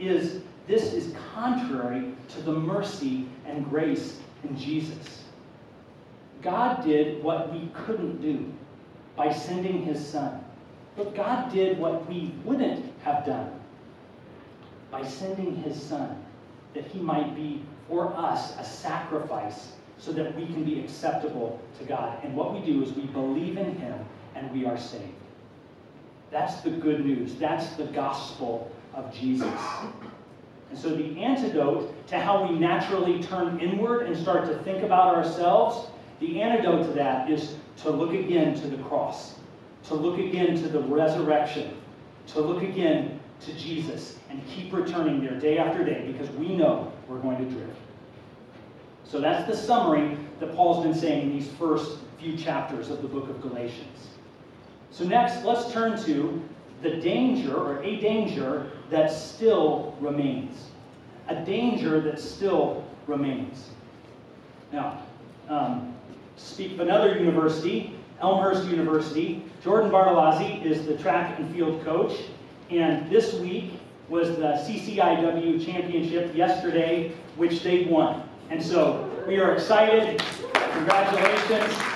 is 0.00 0.40
this 0.66 0.92
is 0.92 1.14
contrary 1.34 2.12
to 2.28 2.40
the 2.42 2.52
mercy 2.52 3.26
and 3.46 3.68
grace 3.68 4.18
in 4.44 4.58
Jesus. 4.58 5.24
God 6.42 6.84
did 6.84 7.22
what 7.22 7.52
we 7.52 7.70
couldn't 7.74 8.20
do 8.20 8.52
by 9.16 9.32
sending 9.32 9.82
his 9.82 10.04
son. 10.04 10.44
But 10.96 11.14
God 11.14 11.52
did 11.52 11.78
what 11.78 12.08
we 12.08 12.34
wouldn't 12.44 12.92
have 13.02 13.24
done 13.26 13.60
by 14.90 15.04
sending 15.04 15.56
his 15.56 15.80
son, 15.80 16.24
that 16.74 16.84
he 16.86 17.00
might 17.00 17.34
be 17.34 17.62
for 17.88 18.14
us 18.16 18.56
a 18.58 18.64
sacrifice 18.64 19.72
so 19.98 20.12
that 20.12 20.34
we 20.36 20.46
can 20.46 20.64
be 20.64 20.80
acceptable 20.80 21.60
to 21.78 21.84
God. 21.84 22.18
And 22.24 22.34
what 22.34 22.52
we 22.54 22.60
do 22.60 22.82
is 22.82 22.92
we 22.92 23.06
believe 23.06 23.56
in 23.56 23.76
him 23.76 23.98
and 24.34 24.50
we 24.52 24.66
are 24.66 24.78
saved. 24.78 25.12
That's 26.30 26.60
the 26.60 26.70
good 26.70 27.04
news. 27.04 27.34
That's 27.36 27.74
the 27.76 27.84
gospel 27.84 28.70
of 28.94 29.12
Jesus. 29.14 29.52
And 30.70 30.78
so 30.78 30.90
the 30.90 31.18
antidote 31.22 32.06
to 32.08 32.18
how 32.18 32.46
we 32.46 32.58
naturally 32.58 33.22
turn 33.22 33.60
inward 33.60 34.06
and 34.06 34.16
start 34.16 34.46
to 34.46 34.58
think 34.64 34.82
about 34.82 35.14
ourselves, 35.14 35.88
the 36.20 36.40
antidote 36.42 36.86
to 36.86 36.92
that 36.94 37.30
is 37.30 37.56
to 37.82 37.90
look 37.90 38.12
again 38.12 38.54
to 38.60 38.66
the 38.66 38.82
cross, 38.84 39.34
to 39.84 39.94
look 39.94 40.18
again 40.18 40.56
to 40.62 40.68
the 40.68 40.80
resurrection, 40.80 41.76
to 42.28 42.40
look 42.40 42.62
again 42.62 43.20
to 43.40 43.52
Jesus, 43.54 44.18
and 44.30 44.42
keep 44.48 44.72
returning 44.72 45.20
there 45.20 45.38
day 45.38 45.58
after 45.58 45.84
day 45.84 46.10
because 46.10 46.30
we 46.36 46.56
know 46.56 46.92
we're 47.08 47.18
going 47.18 47.38
to 47.38 47.44
drift. 47.44 47.78
So 49.04 49.20
that's 49.20 49.46
the 49.46 49.56
summary 49.56 50.16
that 50.40 50.54
Paul's 50.56 50.84
been 50.84 50.94
saying 50.94 51.30
in 51.30 51.38
these 51.38 51.48
first 51.52 51.98
few 52.18 52.36
chapters 52.36 52.90
of 52.90 53.02
the 53.02 53.08
book 53.08 53.28
of 53.28 53.40
Galatians. 53.40 54.08
So 54.90 55.04
next, 55.04 55.44
let's 55.44 55.72
turn 55.72 56.02
to 56.04 56.42
the 56.82 56.96
danger, 56.96 57.54
or 57.54 57.82
a 57.82 58.00
danger, 58.00 58.70
that 58.90 59.10
still 59.10 59.96
remains. 60.00 60.68
A 61.28 61.44
danger 61.44 62.00
that 62.00 62.20
still 62.20 62.84
remains. 63.06 63.70
Now, 64.72 65.02
um, 65.48 65.94
speak 66.36 66.72
of 66.72 66.80
another 66.80 67.18
university, 67.18 67.96
Elmhurst 68.20 68.66
University, 68.68 69.44
Jordan 69.62 69.90
Bartolozzi 69.90 70.64
is 70.64 70.86
the 70.86 70.96
track 70.96 71.38
and 71.38 71.52
field 71.54 71.84
coach, 71.84 72.12
and 72.70 73.10
this 73.10 73.34
week 73.34 73.78
was 74.08 74.36
the 74.36 74.54
CCIW 74.64 75.64
championship 75.64 76.34
yesterday, 76.34 77.12
which 77.36 77.62
they 77.62 77.84
won. 77.84 78.28
And 78.50 78.62
so 78.62 79.10
we 79.26 79.38
are 79.38 79.52
excited. 79.52 80.22
Congratulations. 80.72 81.95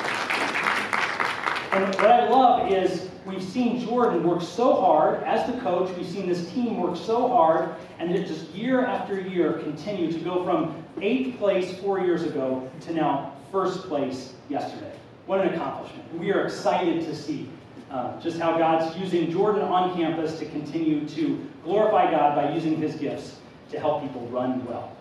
And 1.72 1.94
what 1.94 2.10
I 2.10 2.28
love 2.28 2.72
is 2.72 3.08
we've 3.24 3.42
seen 3.42 3.80
Jordan 3.86 4.24
work 4.24 4.42
so 4.42 4.80
hard 4.80 5.22
as 5.22 5.46
the 5.46 5.58
coach. 5.60 5.96
We've 5.96 6.08
seen 6.08 6.28
this 6.28 6.50
team 6.50 6.78
work 6.78 6.96
so 6.96 7.28
hard, 7.28 7.76
and 8.00 8.10
it 8.10 8.26
just 8.26 8.48
year 8.50 8.84
after 8.84 9.20
year 9.20 9.52
continue 9.52 10.10
to 10.10 10.18
go 10.18 10.44
from 10.44 10.82
eighth 11.00 11.38
place 11.38 11.78
four 11.78 12.00
years 12.00 12.24
ago 12.24 12.68
to 12.80 12.92
now 12.92 13.34
first 13.52 13.84
place 13.84 14.32
yesterday. 14.48 14.92
What 15.26 15.42
an 15.42 15.54
accomplishment. 15.54 16.12
We 16.18 16.32
are 16.32 16.44
excited 16.44 17.04
to 17.04 17.14
see 17.14 17.48
uh, 17.88 18.20
just 18.20 18.40
how 18.40 18.58
God's 18.58 18.96
using 18.98 19.30
Jordan 19.30 19.62
on 19.62 19.94
campus 19.94 20.40
to 20.40 20.46
continue 20.46 21.08
to 21.10 21.48
glorify 21.62 22.10
God 22.10 22.34
by 22.34 22.52
using 22.52 22.76
his 22.76 22.96
gifts 22.96 23.36
to 23.70 23.78
help 23.78 24.02
people 24.02 24.26
run 24.28 24.64
well. 24.66 24.96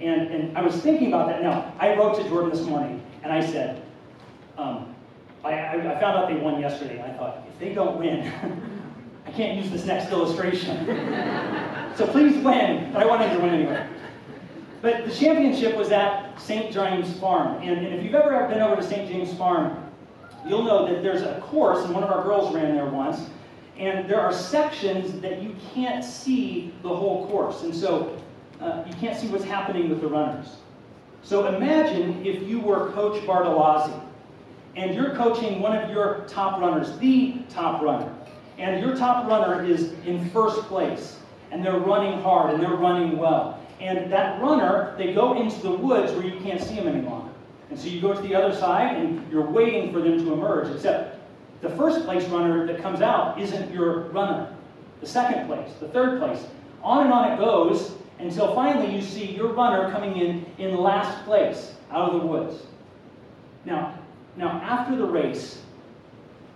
And, 0.00 0.28
and 0.28 0.58
I 0.58 0.62
was 0.62 0.74
thinking 0.76 1.08
about 1.08 1.28
that. 1.28 1.40
Now, 1.42 1.72
I 1.78 1.94
wrote 1.94 2.16
to 2.16 2.28
Jordan 2.28 2.50
this 2.50 2.66
morning, 2.66 3.00
and 3.22 3.32
I 3.32 3.44
said, 3.44 3.82
um, 4.58 4.93
I, 5.44 5.76
I, 5.76 6.00
found 6.00 6.16
out 6.16 6.28
they 6.28 6.36
won 6.36 6.60
yesterday, 6.60 6.98
and 6.98 7.12
I 7.12 7.16
thought, 7.16 7.46
if 7.48 7.58
they 7.58 7.74
don't 7.74 7.98
win, 7.98 8.26
I 9.26 9.30
can't 9.30 9.58
use 9.58 9.70
this 9.70 9.84
next 9.84 10.10
illustration. 10.10 10.86
so 11.96 12.06
please 12.06 12.36
win. 12.42 12.92
But 12.92 13.02
I 13.02 13.06
wanted 13.06 13.32
to 13.34 13.40
win 13.40 13.54
anyway. 13.54 13.86
But 14.80 15.06
the 15.06 15.14
championship 15.14 15.76
was 15.76 15.90
at 15.92 16.38
St. 16.40 16.72
James 16.72 17.18
Farm. 17.18 17.62
And, 17.62 17.86
and 17.86 17.94
if 17.94 18.04
you've 18.04 18.14
ever 18.14 18.46
been 18.48 18.60
over 18.60 18.76
to 18.76 18.82
St. 18.82 19.08
James 19.08 19.32
Farm, 19.34 19.90
you'll 20.46 20.62
know 20.62 20.86
that 20.86 21.02
there's 21.02 21.22
a 21.22 21.40
course, 21.40 21.84
and 21.84 21.94
one 21.94 22.04
of 22.04 22.10
our 22.10 22.22
girls 22.22 22.54
ran 22.54 22.74
there 22.74 22.86
once, 22.86 23.30
and 23.78 24.08
there 24.08 24.20
are 24.20 24.32
sections 24.32 25.20
that 25.20 25.42
you 25.42 25.54
can't 25.74 26.04
see 26.04 26.72
the 26.82 26.88
whole 26.88 27.26
course. 27.28 27.62
And 27.62 27.74
so 27.74 28.16
uh, 28.60 28.84
you 28.86 28.94
can't 28.94 29.18
see 29.18 29.26
what's 29.28 29.44
happening 29.44 29.88
with 29.88 30.00
the 30.00 30.06
runners. 30.06 30.56
So 31.22 31.46
imagine 31.46 32.24
if 32.24 32.42
you 32.42 32.60
were 32.60 32.92
Coach 32.92 33.22
Bartolozzi 33.22 33.98
and 34.76 34.94
you're 34.94 35.14
coaching 35.14 35.60
one 35.60 35.76
of 35.76 35.90
your 35.90 36.24
top 36.28 36.60
runners, 36.60 36.98
the 36.98 37.36
top 37.48 37.82
runner, 37.82 38.12
and 38.58 38.84
your 38.84 38.96
top 38.96 39.26
runner 39.26 39.64
is 39.64 39.92
in 40.04 40.28
first 40.30 40.62
place, 40.62 41.18
and 41.50 41.64
they're 41.64 41.78
running 41.78 42.20
hard 42.22 42.54
and 42.54 42.62
they're 42.62 42.76
running 42.76 43.18
well. 43.18 43.60
And 43.80 44.10
that 44.12 44.40
runner, 44.40 44.94
they 44.96 45.12
go 45.12 45.40
into 45.40 45.60
the 45.60 45.70
woods 45.70 46.12
where 46.12 46.24
you 46.24 46.40
can't 46.40 46.60
see 46.60 46.76
them 46.76 46.88
any 46.88 47.02
longer. 47.02 47.32
And 47.70 47.78
so 47.78 47.88
you 47.88 48.00
go 48.00 48.14
to 48.14 48.20
the 48.20 48.34
other 48.34 48.54
side 48.54 48.96
and 48.96 49.30
you're 49.30 49.46
waiting 49.46 49.92
for 49.92 50.00
them 50.00 50.18
to 50.18 50.32
emerge, 50.32 50.74
except 50.74 51.18
the 51.60 51.70
first 51.70 52.04
place 52.04 52.24
runner 52.28 52.66
that 52.66 52.80
comes 52.80 53.00
out 53.00 53.40
isn't 53.40 53.72
your 53.72 54.02
runner. 54.10 54.54
The 55.00 55.06
second 55.06 55.46
place, 55.46 55.70
the 55.80 55.88
third 55.88 56.20
place. 56.20 56.46
On 56.82 57.04
and 57.04 57.12
on 57.12 57.32
it 57.32 57.38
goes 57.38 57.92
until 58.18 58.54
finally 58.54 58.94
you 58.94 59.02
see 59.02 59.34
your 59.34 59.52
runner 59.52 59.90
coming 59.90 60.16
in 60.16 60.46
in 60.58 60.76
last 60.76 61.24
place 61.24 61.74
out 61.90 62.12
of 62.12 62.20
the 62.20 62.26
woods. 62.26 62.62
Now, 63.64 63.98
now, 64.36 64.50
after 64.62 64.96
the 64.96 65.04
race, 65.04 65.60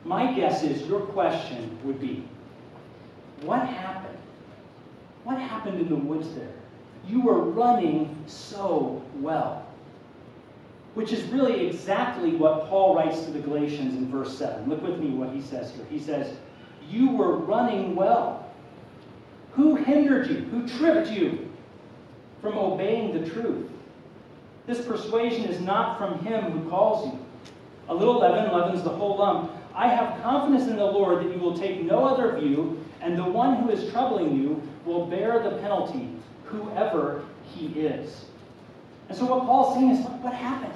my 0.05 0.33
guess 0.33 0.63
is 0.63 0.87
your 0.89 1.01
question 1.01 1.79
would 1.85 2.01
be, 2.01 2.25
what 3.43 3.67
happened? 3.67 4.19
What 5.25 5.39
happened 5.39 5.81
in 5.81 5.89
the 5.89 5.95
woods 5.97 6.35
there? 6.35 6.53
You 7.07 7.21
were 7.23 7.41
running 7.41 8.17
so 8.27 9.03
well. 9.17 9.65
Which 10.95 11.13
is 11.13 11.23
really 11.25 11.69
exactly 11.69 12.35
what 12.35 12.69
Paul 12.69 12.97
writes 12.97 13.25
to 13.25 13.31
the 13.31 13.39
Galatians 13.39 13.95
in 13.95 14.11
verse 14.11 14.37
7. 14.37 14.69
Look 14.69 14.83
with 14.83 14.99
me 14.99 15.11
what 15.11 15.31
he 15.31 15.41
says 15.41 15.71
here. 15.71 15.85
He 15.89 16.01
says, 16.01 16.37
You 16.89 17.11
were 17.11 17.37
running 17.37 17.95
well. 17.95 18.51
Who 19.53 19.77
hindered 19.77 20.29
you? 20.29 20.39
Who 20.47 20.67
tripped 20.67 21.11
you 21.11 21.49
from 22.41 22.59
obeying 22.59 23.13
the 23.13 23.31
truth? 23.31 23.71
This 24.67 24.85
persuasion 24.85 25.45
is 25.45 25.61
not 25.61 25.99
from 25.99 26.19
him 26.25 26.51
who 26.51 26.69
calls 26.69 27.07
you. 27.07 27.19
A 27.89 27.95
little 27.95 28.19
leaven 28.19 28.53
leavens 28.53 28.83
the 28.83 28.91
whole 28.91 29.17
lump. 29.17 29.51
I 29.75 29.89
have 29.89 30.21
confidence 30.23 30.69
in 30.69 30.77
the 30.77 30.85
Lord 30.85 31.25
that 31.25 31.33
you 31.33 31.41
will 31.41 31.57
take 31.57 31.83
no 31.83 32.05
other 32.05 32.39
view, 32.39 32.85
and 33.01 33.17
the 33.17 33.25
one 33.25 33.57
who 33.57 33.71
is 33.71 33.91
troubling 33.91 34.37
you 34.37 34.63
will 34.85 35.07
bear 35.07 35.43
the 35.43 35.57
penalty, 35.59 36.11
whoever 36.45 37.25
he 37.45 37.67
is. 37.69 38.25
And 39.09 39.17
so, 39.17 39.25
what 39.25 39.47
Paul's 39.47 39.75
saying 39.75 39.91
is, 39.91 40.07
what 40.21 40.35
happened? 40.35 40.75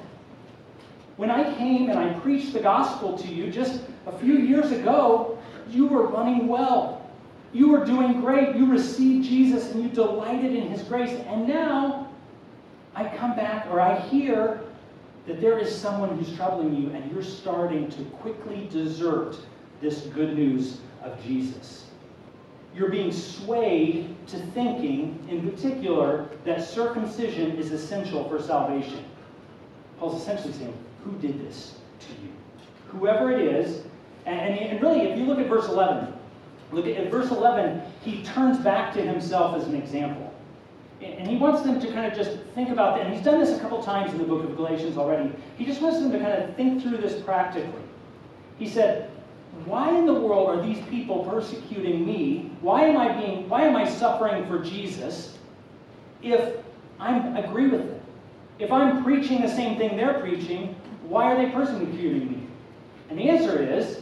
When 1.16 1.30
I 1.30 1.54
came 1.56 1.90
and 1.90 1.98
I 1.98 2.12
preached 2.20 2.52
the 2.52 2.60
gospel 2.60 3.18
to 3.18 3.28
you 3.28 3.50
just 3.50 3.82
a 4.06 4.18
few 4.18 4.38
years 4.38 4.72
ago, 4.72 5.38
you 5.68 5.86
were 5.86 6.06
running 6.06 6.48
well. 6.48 7.10
You 7.52 7.68
were 7.68 7.84
doing 7.84 8.20
great. 8.20 8.56
You 8.56 8.66
received 8.66 9.26
Jesus 9.26 9.72
and 9.72 9.82
you 9.82 9.90
delighted 9.90 10.54
in 10.54 10.68
his 10.68 10.82
grace. 10.82 11.10
And 11.26 11.46
now 11.46 12.08
I 12.94 13.04
come 13.16 13.36
back 13.36 13.66
or 13.70 13.80
I 13.80 14.00
hear 14.00 14.62
that 15.26 15.40
there 15.40 15.58
is 15.58 15.74
someone 15.74 16.16
who's 16.18 16.34
troubling 16.36 16.74
you 16.74 16.90
and 16.90 17.10
you're 17.10 17.22
starting 17.22 17.88
to 17.90 18.04
quickly 18.04 18.68
desert 18.72 19.36
this 19.80 20.02
good 20.14 20.36
news 20.36 20.78
of 21.02 21.22
Jesus. 21.24 21.86
You're 22.74 22.90
being 22.90 23.12
swayed 23.12 24.14
to 24.28 24.38
thinking, 24.38 25.24
in 25.28 25.48
particular, 25.50 26.28
that 26.44 26.64
circumcision 26.64 27.56
is 27.58 27.70
essential 27.70 28.28
for 28.28 28.40
salvation. 28.40 29.04
Paul's 29.98 30.20
essentially 30.22 30.54
saying, 30.54 30.74
Who 31.04 31.12
did 31.18 31.46
this 31.46 31.74
to 32.00 32.08
you? 32.22 32.32
Whoever 32.88 33.30
it 33.32 33.40
is, 33.40 33.82
and, 34.24 34.58
and 34.58 34.80
really, 34.80 35.02
if 35.02 35.18
you 35.18 35.24
look 35.24 35.38
at 35.38 35.48
verse 35.48 35.68
11, 35.68 36.12
look 36.70 36.86
at, 36.86 36.96
at 36.96 37.10
verse 37.10 37.30
11, 37.30 37.82
he 38.02 38.22
turns 38.22 38.58
back 38.58 38.94
to 38.94 39.02
himself 39.02 39.56
as 39.56 39.66
an 39.66 39.74
example. 39.74 40.31
And 41.02 41.26
he 41.26 41.36
wants 41.36 41.62
them 41.62 41.80
to 41.80 41.92
kind 41.92 42.06
of 42.06 42.14
just 42.16 42.38
think 42.54 42.70
about 42.70 42.96
that. 42.96 43.06
And 43.06 43.14
he's 43.14 43.24
done 43.24 43.40
this 43.40 43.56
a 43.56 43.60
couple 43.60 43.82
times 43.82 44.12
in 44.12 44.18
the 44.18 44.24
book 44.24 44.44
of 44.44 44.56
Galatians 44.56 44.96
already. 44.96 45.32
He 45.56 45.64
just 45.64 45.82
wants 45.82 45.98
them 45.98 46.12
to 46.12 46.18
kind 46.18 46.32
of 46.32 46.54
think 46.56 46.82
through 46.82 46.98
this 46.98 47.20
practically. 47.22 47.82
He 48.58 48.68
said, 48.68 49.10
Why 49.64 49.96
in 49.96 50.06
the 50.06 50.14
world 50.14 50.48
are 50.48 50.62
these 50.62 50.84
people 50.86 51.24
persecuting 51.24 52.06
me? 52.06 52.52
Why 52.60 52.84
am 52.84 52.96
I 52.96 53.20
being 53.20 53.48
why 53.48 53.62
am 53.62 53.76
I 53.76 53.88
suffering 53.88 54.46
for 54.46 54.60
Jesus 54.60 55.38
if 56.22 56.56
I 57.00 57.16
agree 57.38 57.68
with 57.68 57.86
them? 57.88 58.00
If 58.58 58.70
I'm 58.70 59.02
preaching 59.02 59.42
the 59.42 59.48
same 59.48 59.76
thing 59.78 59.96
they're 59.96 60.20
preaching, 60.20 60.76
why 61.08 61.32
are 61.32 61.36
they 61.36 61.50
persecuting 61.50 62.30
me? 62.30 62.46
And 63.10 63.18
the 63.18 63.28
answer 63.28 63.60
is, 63.60 64.00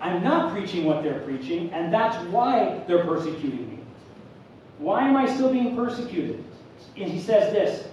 I'm 0.00 0.22
not 0.24 0.52
preaching 0.52 0.84
what 0.84 1.04
they're 1.04 1.20
preaching, 1.20 1.70
and 1.70 1.94
that's 1.94 2.16
why 2.28 2.82
they're 2.88 3.04
persecuting 3.04 3.70
me. 3.70 3.71
Why 4.82 5.08
am 5.08 5.16
I 5.16 5.32
still 5.32 5.52
being 5.52 5.76
persecuted? 5.76 6.42
And 6.96 7.10
he 7.10 7.20
says 7.20 7.52
this, 7.52 7.86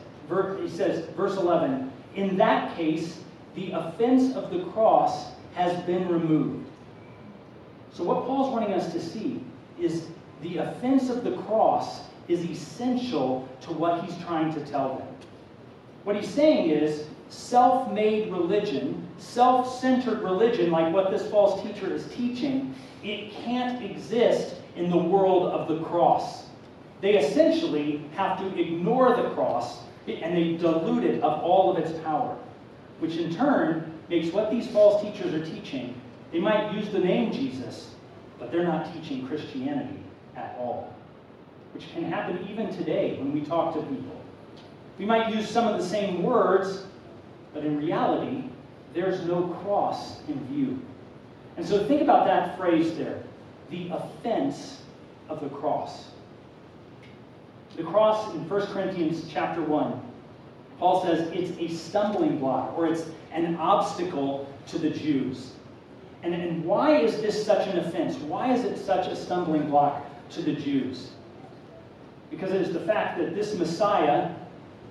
he 0.60 0.69
says, 0.69 1.06
verse 1.15 1.38
11, 1.38 1.91
in 2.15 2.36
that 2.38 2.75
case, 2.75 3.19
the 3.54 3.71
offense 3.71 4.36
of 4.36 4.49
the 4.49 4.63
cross 4.71 5.28
has 5.54 5.80
been 5.84 6.08
removed. 6.08 6.67
So, 7.91 8.04
what 8.04 8.25
Paul's 8.25 8.52
wanting 8.52 8.73
us 8.73 8.91
to 8.93 8.99
see 8.99 9.43
is 9.80 10.08
the 10.41 10.58
offense 10.58 11.10
of 11.10 11.23
the 11.23 11.36
cross 11.38 12.02
is 12.28 12.43
essential 12.43 13.47
to 13.62 13.71
what 13.71 14.04
he's 14.04 14.17
trying 14.23 14.54
to 14.54 14.65
tell 14.65 14.97
them. 14.97 15.08
What 16.04 16.15
he's 16.15 16.30
saying 16.30 16.69
is 16.71 17.06
self 17.30 17.91
made 17.91 18.32
religion, 18.32 19.08
self 19.17 19.80
centered 19.80 20.21
religion, 20.21 20.71
like 20.71 20.93
what 20.93 21.12
this 21.12 21.30
false 21.30 21.62
teacher 21.62 21.93
is 21.93 22.08
teaching, 22.15 22.73
it 23.04 23.32
can't 23.32 23.84
exist 23.84 24.56
in 24.75 24.89
the 24.89 24.97
world 24.97 25.52
of 25.52 25.67
the 25.67 25.84
cross. 25.86 26.48
They 27.01 27.17
essentially 27.17 28.03
have 28.15 28.39
to 28.39 28.59
ignore 28.59 29.15
the 29.15 29.29
cross 29.29 29.79
and 30.07 30.35
they 30.35 30.57
dilute 30.57 31.03
it 31.03 31.23
of 31.23 31.43
all 31.43 31.71
of 31.71 31.77
its 31.77 31.97
power, 31.99 32.35
which 32.99 33.17
in 33.17 33.33
turn 33.33 33.93
makes 34.09 34.33
what 34.33 34.49
these 34.49 34.67
false 34.67 35.01
teachers 35.01 35.33
are 35.33 35.45
teaching. 35.45 35.99
They 36.31 36.39
might 36.39 36.73
use 36.73 36.89
the 36.89 36.99
name 36.99 37.31
Jesus, 37.31 37.91
but 38.39 38.51
they're 38.51 38.63
not 38.63 38.91
teaching 38.93 39.27
Christianity 39.27 39.99
at 40.35 40.55
all, 40.57 40.93
which 41.73 41.91
can 41.93 42.03
happen 42.03 42.47
even 42.49 42.75
today 42.75 43.17
when 43.19 43.31
we 43.33 43.41
talk 43.41 43.75
to 43.75 43.81
people. 43.83 44.19
We 44.97 45.05
might 45.05 45.33
use 45.33 45.49
some 45.49 45.67
of 45.67 45.79
the 45.79 45.88
same 45.88 46.23
words, 46.23 46.85
but 47.53 47.63
in 47.63 47.77
reality, 47.77 48.43
there's 48.93 49.25
no 49.25 49.43
cross 49.63 50.21
in 50.27 50.43
view. 50.47 50.79
And 51.57 51.65
so 51.65 51.85
think 51.85 52.01
about 52.01 52.25
that 52.25 52.57
phrase 52.57 52.97
there 52.97 53.23
the 53.69 53.89
offense 53.89 54.81
of 55.29 55.41
the 55.41 55.49
cross. 55.49 56.09
The 57.75 57.84
cross 57.84 58.34
in 58.34 58.47
1 58.47 58.67
Corinthians 58.67 59.25
chapter 59.32 59.62
1, 59.62 60.01
Paul 60.79 61.03
says 61.03 61.29
it's 61.34 61.58
a 61.60 61.67
stumbling 61.75 62.39
block 62.39 62.77
or 62.77 62.88
it's 62.88 63.05
an 63.32 63.55
obstacle 63.58 64.47
to 64.67 64.79
the 64.79 64.89
Jews. 64.89 65.51
And, 66.23 66.34
and 66.34 66.65
why 66.65 66.97
is 66.97 67.21
this 67.21 67.45
such 67.45 67.67
an 67.67 67.79
offense? 67.79 68.17
Why 68.17 68.53
is 68.53 68.65
it 68.65 68.77
such 68.77 69.08
a 69.08 69.15
stumbling 69.15 69.69
block 69.69 70.05
to 70.32 70.41
the 70.41 70.53
Jews? 70.53 71.12
Because 72.29 72.51
it 72.51 72.62
is 72.62 72.73
the 72.73 72.82
fact 72.82 73.17
that 73.19 73.34
this 73.34 73.55
Messiah, 73.55 74.34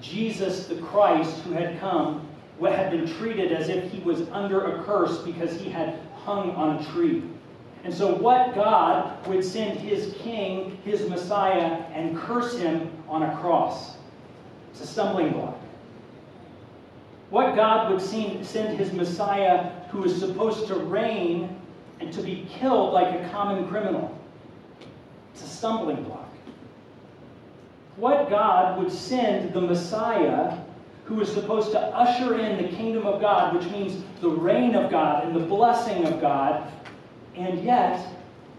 Jesus 0.01 0.67
the 0.67 0.77
Christ, 0.77 1.39
who 1.41 1.53
had 1.53 1.79
come, 1.81 2.27
had 2.61 2.91
been 2.91 3.07
treated 3.07 3.53
as 3.53 3.69
if 3.69 3.91
he 3.93 4.01
was 4.01 4.29
under 4.31 4.73
a 4.73 4.85
curse 4.85 5.19
because 5.19 5.61
he 5.61 5.71
had 5.71 6.01
hung 6.25 6.51
on 6.53 6.77
a 6.77 6.85
tree. 6.93 7.23
And 7.85 7.95
so, 7.95 8.15
what 8.15 8.55
God 8.55 9.27
would 9.27 9.45
send 9.45 9.79
his 9.79 10.15
king, 10.19 10.79
his 10.85 11.09
Messiah, 11.09 11.85
and 11.95 12.17
curse 12.19 12.59
him 12.59 12.91
on 13.09 13.23
a 13.23 13.37
cross? 13.37 13.97
It's 14.73 14.81
a 14.81 14.87
stumbling 14.87 15.33
block. 15.33 15.59
What 17.31 17.57
God 17.57 17.91
would 17.91 18.01
send 18.01 18.79
his 18.79 18.93
Messiah, 18.93 19.71
who 19.91 20.05
is 20.05 20.19
supposed 20.19 20.67
to 20.69 20.77
reign 20.77 21.57
and 22.01 22.13
to 22.13 22.23
be 22.23 22.47
killed 22.51 22.95
like 22.95 23.15
a 23.15 23.29
common 23.31 23.69
criminal? 23.69 24.17
It's 25.35 25.43
a 25.43 25.49
stumbling 25.49 26.03
block. 26.05 26.29
What 27.97 28.31
God 28.31 28.79
would 28.79 28.93
send 28.93 29.53
the 29.53 29.61
Messiah, 29.61 30.59
who 31.05 31.21
is 31.21 31.31
supposed 31.31 31.73
to 31.73 31.81
usher 31.81 32.39
in 32.39 32.63
the 32.63 32.69
kingdom 32.77 33.07
of 33.07 33.21
God, 33.21 33.55
which 33.55 33.69
means 33.73 34.03
the 34.21 34.29
reign 34.29 34.75
of 34.75 34.91
God 34.91 35.25
and 35.25 35.35
the 35.35 35.41
blessing 35.41 36.07
of 36.07 36.21
God, 36.21 36.71
and 37.39 37.65
yet 37.65 38.05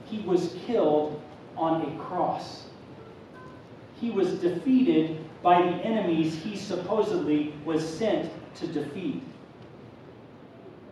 he 0.05 0.19
was 0.19 0.55
killed 0.65 1.21
on 1.57 1.81
a 1.81 1.99
cross. 1.99 2.63
He 3.99 4.09
was 4.09 4.33
defeated 4.35 5.25
by 5.43 5.61
the 5.61 5.77
enemies 5.77 6.35
he 6.35 6.55
supposedly 6.55 7.53
was 7.65 7.87
sent 7.87 8.31
to 8.55 8.67
defeat. 8.67 9.21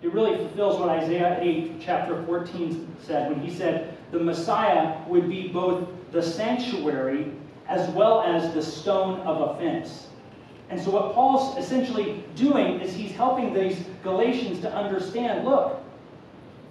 It 0.02 0.14
really 0.14 0.38
fulfills 0.38 0.80
what 0.80 0.90
Isaiah 0.90 1.40
8, 1.42 1.78
chapter 1.80 2.24
14 2.26 2.96
said 3.02 3.32
when 3.32 3.40
he 3.42 3.54
said 3.54 3.98
the 4.12 4.20
Messiah 4.20 4.98
would 5.08 5.30
be 5.30 5.48
both 5.48 5.88
the 6.12 6.22
sanctuary 6.22 7.32
as 7.68 7.90
well 7.92 8.22
as 8.22 8.54
the 8.54 8.62
stone 8.62 9.20
of 9.22 9.56
offense. 9.56 10.08
And 10.70 10.80
so, 10.80 10.92
what 10.92 11.14
Paul's 11.14 11.58
essentially 11.58 12.24
doing 12.36 12.82
is 12.82 12.94
he's 12.94 13.12
helping 13.12 13.54
these 13.54 13.86
Galatians 14.04 14.60
to 14.62 14.74
understand 14.74 15.46
look, 15.46 15.82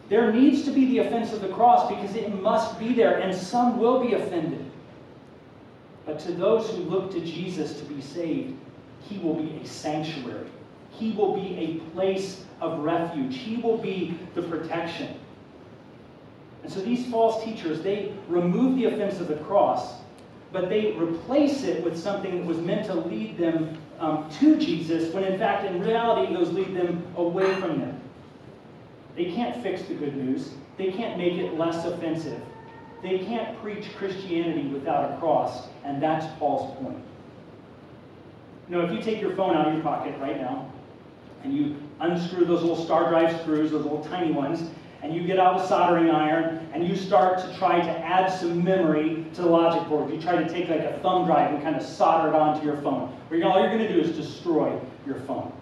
there 0.08 0.32
needs 0.32 0.64
to 0.64 0.70
be 0.70 0.86
the 0.86 0.98
offense 0.98 1.32
of 1.32 1.40
the 1.40 1.48
cross 1.48 1.88
because 1.88 2.14
it 2.14 2.32
must 2.40 2.78
be 2.78 2.92
there, 2.92 3.18
and 3.18 3.34
some 3.34 3.78
will 3.78 4.04
be 4.04 4.14
offended. 4.14 4.64
But 6.04 6.20
to 6.20 6.32
those 6.32 6.70
who 6.70 6.76
look 6.76 7.10
to 7.12 7.20
Jesus 7.20 7.78
to 7.80 7.84
be 7.84 8.00
saved, 8.00 8.56
he 9.02 9.18
will 9.18 9.34
be 9.34 9.60
a 9.62 9.66
sanctuary. 9.66 10.46
He 10.90 11.10
will 11.12 11.34
be 11.34 11.56
a 11.56 11.90
place 11.94 12.44
of 12.60 12.78
refuge. 12.80 13.36
He 13.36 13.56
will 13.56 13.78
be 13.78 14.18
the 14.34 14.42
protection. 14.42 15.18
And 16.62 16.72
so 16.72 16.80
these 16.80 17.06
false 17.06 17.44
teachers, 17.44 17.82
they 17.82 18.12
remove 18.28 18.76
the 18.76 18.86
offense 18.86 19.20
of 19.20 19.28
the 19.28 19.36
cross, 19.36 19.94
but 20.52 20.68
they 20.68 20.92
replace 20.92 21.64
it 21.64 21.84
with 21.84 21.98
something 21.98 22.38
that 22.38 22.46
was 22.46 22.58
meant 22.58 22.86
to 22.86 22.94
lead 22.94 23.36
them 23.36 23.78
um, 23.98 24.28
to 24.40 24.56
Jesus, 24.56 25.12
when 25.12 25.24
in 25.24 25.38
fact, 25.38 25.64
in 25.64 25.80
reality, 25.80 26.32
those 26.32 26.52
lead 26.52 26.74
them 26.74 27.04
away 27.16 27.54
from 27.60 27.80
him. 27.80 27.95
They 29.16 29.32
can't 29.32 29.62
fix 29.62 29.82
the 29.82 29.94
good 29.94 30.14
news. 30.14 30.50
They 30.76 30.92
can't 30.92 31.16
make 31.16 31.34
it 31.34 31.58
less 31.58 31.84
offensive. 31.86 32.40
They 33.02 33.18
can't 33.18 33.60
preach 33.62 33.94
Christianity 33.96 34.68
without 34.68 35.12
a 35.12 35.16
cross, 35.18 35.68
and 35.84 36.02
that's 36.02 36.26
Paul's 36.38 36.76
point. 36.78 37.02
Know, 38.68 38.80
if 38.80 38.92
you 38.92 39.00
take 39.00 39.20
your 39.20 39.34
phone 39.36 39.56
out 39.56 39.68
of 39.68 39.74
your 39.74 39.82
pocket 39.82 40.14
right 40.20 40.38
now, 40.38 40.70
and 41.44 41.56
you 41.56 41.76
unscrew 42.00 42.44
those 42.44 42.62
little 42.62 42.84
star 42.84 43.08
drive 43.08 43.40
screws, 43.40 43.70
those 43.70 43.84
little 43.84 44.04
tiny 44.04 44.32
ones, 44.32 44.68
and 45.02 45.14
you 45.14 45.24
get 45.24 45.38
out 45.38 45.60
a 45.60 45.66
soldering 45.66 46.10
iron, 46.10 46.68
and 46.72 46.86
you 46.86 46.96
start 46.96 47.38
to 47.38 47.58
try 47.58 47.80
to 47.80 47.98
add 48.00 48.28
some 48.28 48.64
memory 48.64 49.24
to 49.34 49.42
the 49.42 49.48
logic 49.48 49.88
board. 49.88 50.12
You 50.12 50.20
try 50.20 50.42
to 50.42 50.48
take 50.48 50.68
like 50.68 50.80
a 50.80 50.98
thumb 51.00 51.26
drive 51.26 51.54
and 51.54 51.62
kind 51.62 51.76
of 51.76 51.82
solder 51.82 52.30
it 52.30 52.34
onto 52.34 52.66
your 52.66 52.76
phone. 52.78 53.16
All 53.30 53.60
you're 53.60 53.68
going 53.68 53.78
to 53.78 53.92
do 53.92 54.00
is 54.00 54.16
destroy 54.16 54.78
your 55.06 55.20
phone. 55.20 55.52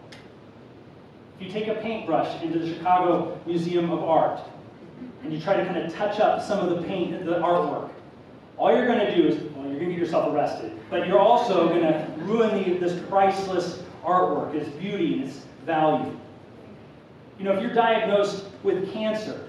If 1.38 1.46
you 1.46 1.52
take 1.52 1.68
a 1.68 1.74
paintbrush 1.80 2.42
into 2.42 2.58
the 2.58 2.74
Chicago 2.74 3.38
Museum 3.46 3.90
of 3.90 4.02
Art 4.02 4.40
and 5.22 5.32
you 5.32 5.40
try 5.40 5.56
to 5.56 5.64
kind 5.64 5.78
of 5.78 5.92
touch 5.92 6.20
up 6.20 6.42
some 6.42 6.60
of 6.60 6.70
the 6.70 6.86
paint, 6.86 7.24
the 7.24 7.38
artwork, 7.40 7.90
all 8.56 8.74
you're 8.74 8.86
going 8.86 9.00
to 9.00 9.14
do 9.14 9.26
is, 9.26 9.42
well, 9.54 9.68
you're 9.68 9.80
going 9.80 9.90
to 9.90 9.96
get 9.96 9.98
yourself 9.98 10.32
arrested, 10.32 10.72
but 10.90 11.08
you're 11.08 11.18
also 11.18 11.68
going 11.68 11.82
to 11.82 12.08
ruin 12.18 12.62
the, 12.62 12.78
this 12.78 13.00
priceless 13.08 13.82
artwork, 14.04 14.54
its 14.54 14.68
beauty, 14.76 15.14
and 15.14 15.24
its 15.24 15.40
value. 15.66 16.16
You 17.38 17.44
know, 17.44 17.52
if 17.52 17.62
you're 17.62 17.74
diagnosed 17.74 18.44
with 18.62 18.92
cancer 18.92 19.48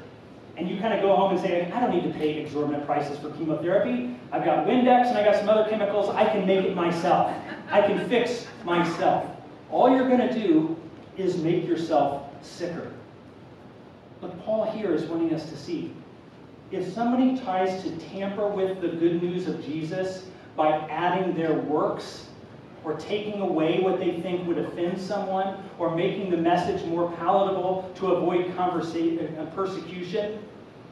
and 0.58 0.68
you 0.68 0.80
kind 0.80 0.94
of 0.94 1.02
go 1.02 1.16
home 1.16 1.34
and 1.34 1.40
say, 1.40 1.72
I 1.72 1.80
don't 1.80 1.94
need 1.94 2.12
to 2.12 2.18
pay 2.18 2.40
exorbitant 2.40 2.86
prices 2.88 3.20
for 3.20 3.30
chemotherapy. 3.32 4.16
I've 4.32 4.44
got 4.44 4.66
Windex 4.66 5.08
and 5.08 5.18
I 5.18 5.24
got 5.24 5.36
some 5.36 5.50
other 5.50 5.70
chemicals. 5.70 6.10
I 6.10 6.26
can 6.26 6.48
make 6.48 6.66
it 6.66 6.76
myself. 6.76 7.32
I 7.70 7.82
can 7.82 8.08
fix 8.10 8.48
myself. 8.64 9.30
All 9.70 9.90
you're 9.90 10.08
going 10.08 10.28
to 10.28 10.34
do 10.34 10.78
is 11.18 11.38
make 11.38 11.68
yourself 11.68 12.24
sicker. 12.44 12.92
But 14.22 14.40
Paul 14.44 14.72
here 14.72 14.94
is 14.94 15.04
wanting 15.06 15.34
us 15.34 15.50
to 15.50 15.58
see 15.58 15.94
if 16.72 16.92
somebody 16.94 17.40
tries 17.40 17.84
to 17.84 17.92
tamper 18.10 18.48
with 18.48 18.82
the 18.82 18.88
good 18.88 19.22
news 19.22 19.48
of 19.48 19.64
Jesus 19.64 20.26
by 20.56 20.72
adding 20.90 21.36
their 21.36 21.54
works 21.54 22.28
or 22.86 22.94
taking 22.94 23.42
away 23.42 23.82
what 23.82 24.00
they 24.00 24.22
think 24.22 24.48
would 24.48 24.60
offend 24.60 25.02
someone, 25.02 25.58
or 25.80 25.96
making 25.96 26.30
the 26.30 26.38
message 26.38 26.86
more 26.86 27.12
palatable 27.14 27.92
to 27.96 28.14
avoid 28.14 28.56
uh, 28.58 29.46
persecution, 29.56 30.40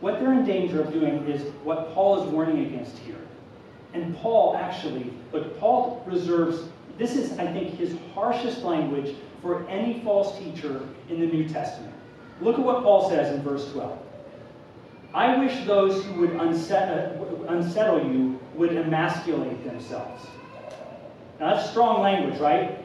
what 0.02 0.20
they're 0.20 0.34
in 0.34 0.44
danger 0.44 0.82
of 0.82 0.92
doing 0.92 1.26
is 1.30 1.54
what 1.64 1.94
Paul 1.94 2.22
is 2.22 2.30
warning 2.30 2.66
against 2.66 2.98
here. 2.98 3.16
And 3.94 4.18
Paul 4.18 4.58
actually, 4.58 5.14
but 5.32 5.60
Paul 5.60 6.04
reserves, 6.08 6.68
this 6.98 7.16
is, 7.16 7.38
I 7.38 7.46
think, 7.54 7.78
his 7.78 7.96
harshest 8.16 8.64
language 8.64 9.16
for 9.44 9.68
any 9.68 10.00
false 10.00 10.40
teacher 10.40 10.88
in 11.10 11.20
the 11.20 11.28
New 11.28 11.48
Testament. 11.48 11.94
Look 12.42 12.58
at 12.58 12.66
what 12.66 12.82
Paul 12.82 13.10
says 13.10 13.36
in 13.36 13.44
verse 13.44 13.72
12. 13.74 14.00
I 15.14 15.38
wish 15.38 15.66
those 15.66 16.04
who 16.06 16.22
would 16.22 16.32
unsettle, 16.32 17.46
uh, 17.48 17.54
unsettle 17.54 18.04
you 18.12 18.40
would 18.56 18.76
emasculate 18.76 19.64
themselves. 19.64 20.26
Now 21.40 21.54
that's 21.54 21.70
strong 21.70 22.02
language, 22.02 22.40
right? 22.40 22.80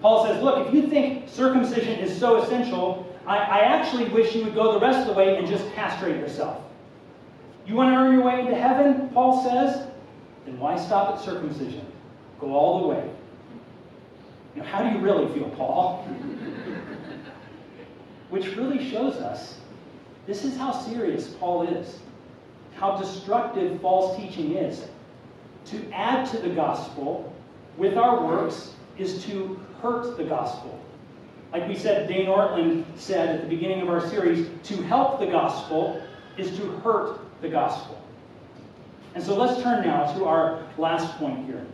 Paul 0.00 0.26
says, 0.26 0.42
look, 0.42 0.66
if 0.66 0.74
you 0.74 0.88
think 0.88 1.28
circumcision 1.28 2.00
is 2.00 2.18
so 2.18 2.42
essential, 2.42 3.06
I, 3.26 3.36
I 3.36 3.58
actually 3.60 4.06
wish 4.06 4.34
you 4.34 4.42
would 4.44 4.54
go 4.54 4.72
the 4.72 4.80
rest 4.80 5.00
of 5.00 5.06
the 5.06 5.12
way 5.12 5.36
and 5.36 5.46
just 5.46 5.70
castrate 5.74 6.16
yourself. 6.16 6.62
You 7.66 7.76
want 7.76 7.92
to 7.92 7.96
earn 7.96 8.12
your 8.14 8.24
way 8.24 8.40
into 8.40 8.54
heaven, 8.54 9.10
Paul 9.10 9.44
says? 9.44 9.86
Then 10.46 10.58
why 10.58 10.76
stop 10.76 11.14
at 11.14 11.22
circumcision? 11.22 11.86
Go 12.40 12.54
all 12.54 12.80
the 12.80 12.88
way. 12.88 13.10
You 14.54 14.62
know, 14.62 14.68
how 14.68 14.82
do 14.82 14.96
you 14.96 15.02
really 15.02 15.32
feel, 15.32 15.48
Paul? 15.50 16.06
Which 18.30 18.56
really 18.56 18.90
shows 18.90 19.16
us 19.16 19.58
this 20.26 20.44
is 20.44 20.56
how 20.56 20.72
serious 20.72 21.28
Paul 21.28 21.66
is, 21.66 21.98
how 22.74 22.96
destructive 22.96 23.80
false 23.80 24.16
teaching 24.16 24.56
is. 24.56 24.84
To 25.66 25.92
add 25.92 26.28
to 26.30 26.38
the 26.38 26.48
gospel 26.48 27.32
with 27.76 27.96
our 27.96 28.24
works 28.24 28.74
is 28.98 29.24
to 29.24 29.60
hurt 29.82 30.16
the 30.16 30.24
gospel. 30.24 30.78
Like 31.52 31.68
we 31.68 31.76
said, 31.76 32.08
Dane 32.08 32.26
Ortlund 32.26 32.84
said 32.96 33.36
at 33.36 33.42
the 33.42 33.48
beginning 33.48 33.82
of 33.82 33.88
our 33.88 34.08
series, 34.08 34.48
to 34.64 34.82
help 34.82 35.20
the 35.20 35.26
gospel 35.26 36.00
is 36.36 36.56
to 36.58 36.70
hurt 36.78 37.20
the 37.40 37.48
gospel. 37.48 38.00
And 39.14 39.22
so 39.22 39.36
let's 39.36 39.60
turn 39.62 39.84
now 39.84 40.12
to 40.14 40.24
our 40.24 40.62
last 40.78 41.16
point 41.18 41.46
here 41.46 41.66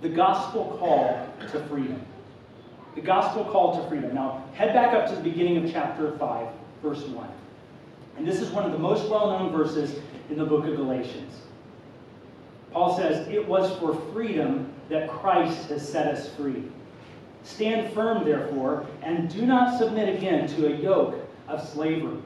the 0.00 0.08
gospel 0.08 0.76
call 0.78 1.28
to 1.50 1.60
freedom. 1.64 2.00
The 2.94 3.00
gospel 3.00 3.44
call 3.44 3.80
to 3.80 3.88
freedom. 3.88 4.14
Now, 4.14 4.44
head 4.54 4.72
back 4.72 4.94
up 4.94 5.08
to 5.08 5.14
the 5.14 5.22
beginning 5.22 5.64
of 5.64 5.70
chapter 5.70 6.16
5, 6.18 6.48
verse 6.82 7.04
1. 7.04 7.28
And 8.16 8.26
this 8.26 8.40
is 8.40 8.50
one 8.50 8.64
of 8.64 8.72
the 8.72 8.78
most 8.78 9.08
well 9.08 9.30
known 9.30 9.52
verses 9.52 10.00
in 10.30 10.38
the 10.38 10.44
book 10.44 10.66
of 10.66 10.76
Galatians. 10.76 11.34
Paul 12.72 12.96
says, 12.96 13.26
It 13.28 13.46
was 13.46 13.76
for 13.78 13.94
freedom 14.12 14.72
that 14.88 15.08
Christ 15.08 15.68
has 15.68 15.86
set 15.86 16.06
us 16.06 16.34
free. 16.34 16.64
Stand 17.44 17.92
firm, 17.94 18.24
therefore, 18.24 18.86
and 19.02 19.30
do 19.30 19.46
not 19.46 19.78
submit 19.78 20.14
again 20.14 20.48
to 20.48 20.66
a 20.66 20.76
yoke 20.76 21.14
of 21.46 21.66
slavery. 21.66 22.18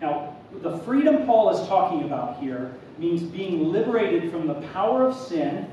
Now, 0.00 0.36
the 0.62 0.78
freedom 0.78 1.26
Paul 1.26 1.50
is 1.50 1.66
talking 1.68 2.04
about 2.04 2.38
here 2.38 2.74
means 2.98 3.22
being 3.22 3.72
liberated 3.72 4.30
from 4.30 4.46
the 4.46 4.54
power 4.72 5.06
of 5.06 5.16
sin, 5.16 5.68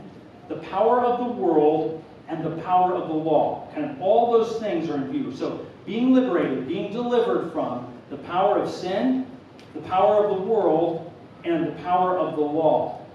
the 0.48 0.58
power 0.58 1.02
of 1.02 1.20
the 1.20 1.34
world, 1.34 2.04
and 2.28 2.44
the 2.44 2.62
power 2.64 2.94
of 2.96 3.08
the 3.08 3.14
law. 3.14 3.68
Kind 3.74 3.90
of 3.90 4.02
all 4.02 4.32
those 4.32 4.60
things 4.60 4.90
are 4.90 4.96
in 4.96 5.12
view. 5.12 5.36
So, 5.36 5.66
being 5.86 6.14
liberated, 6.14 6.68
being 6.68 6.92
delivered 6.92 7.52
from 7.52 7.94
the 8.10 8.18
power 8.18 8.58
of 8.58 8.70
sin, 8.70 9.28
the 9.74 9.82
power 9.82 10.26
of 10.26 10.36
the 10.36 10.42
world, 10.42 11.12
and 11.44 11.68
the 11.68 11.82
power 11.84 12.18
of 12.18 12.36
the 12.36 12.42
law. 12.42 13.06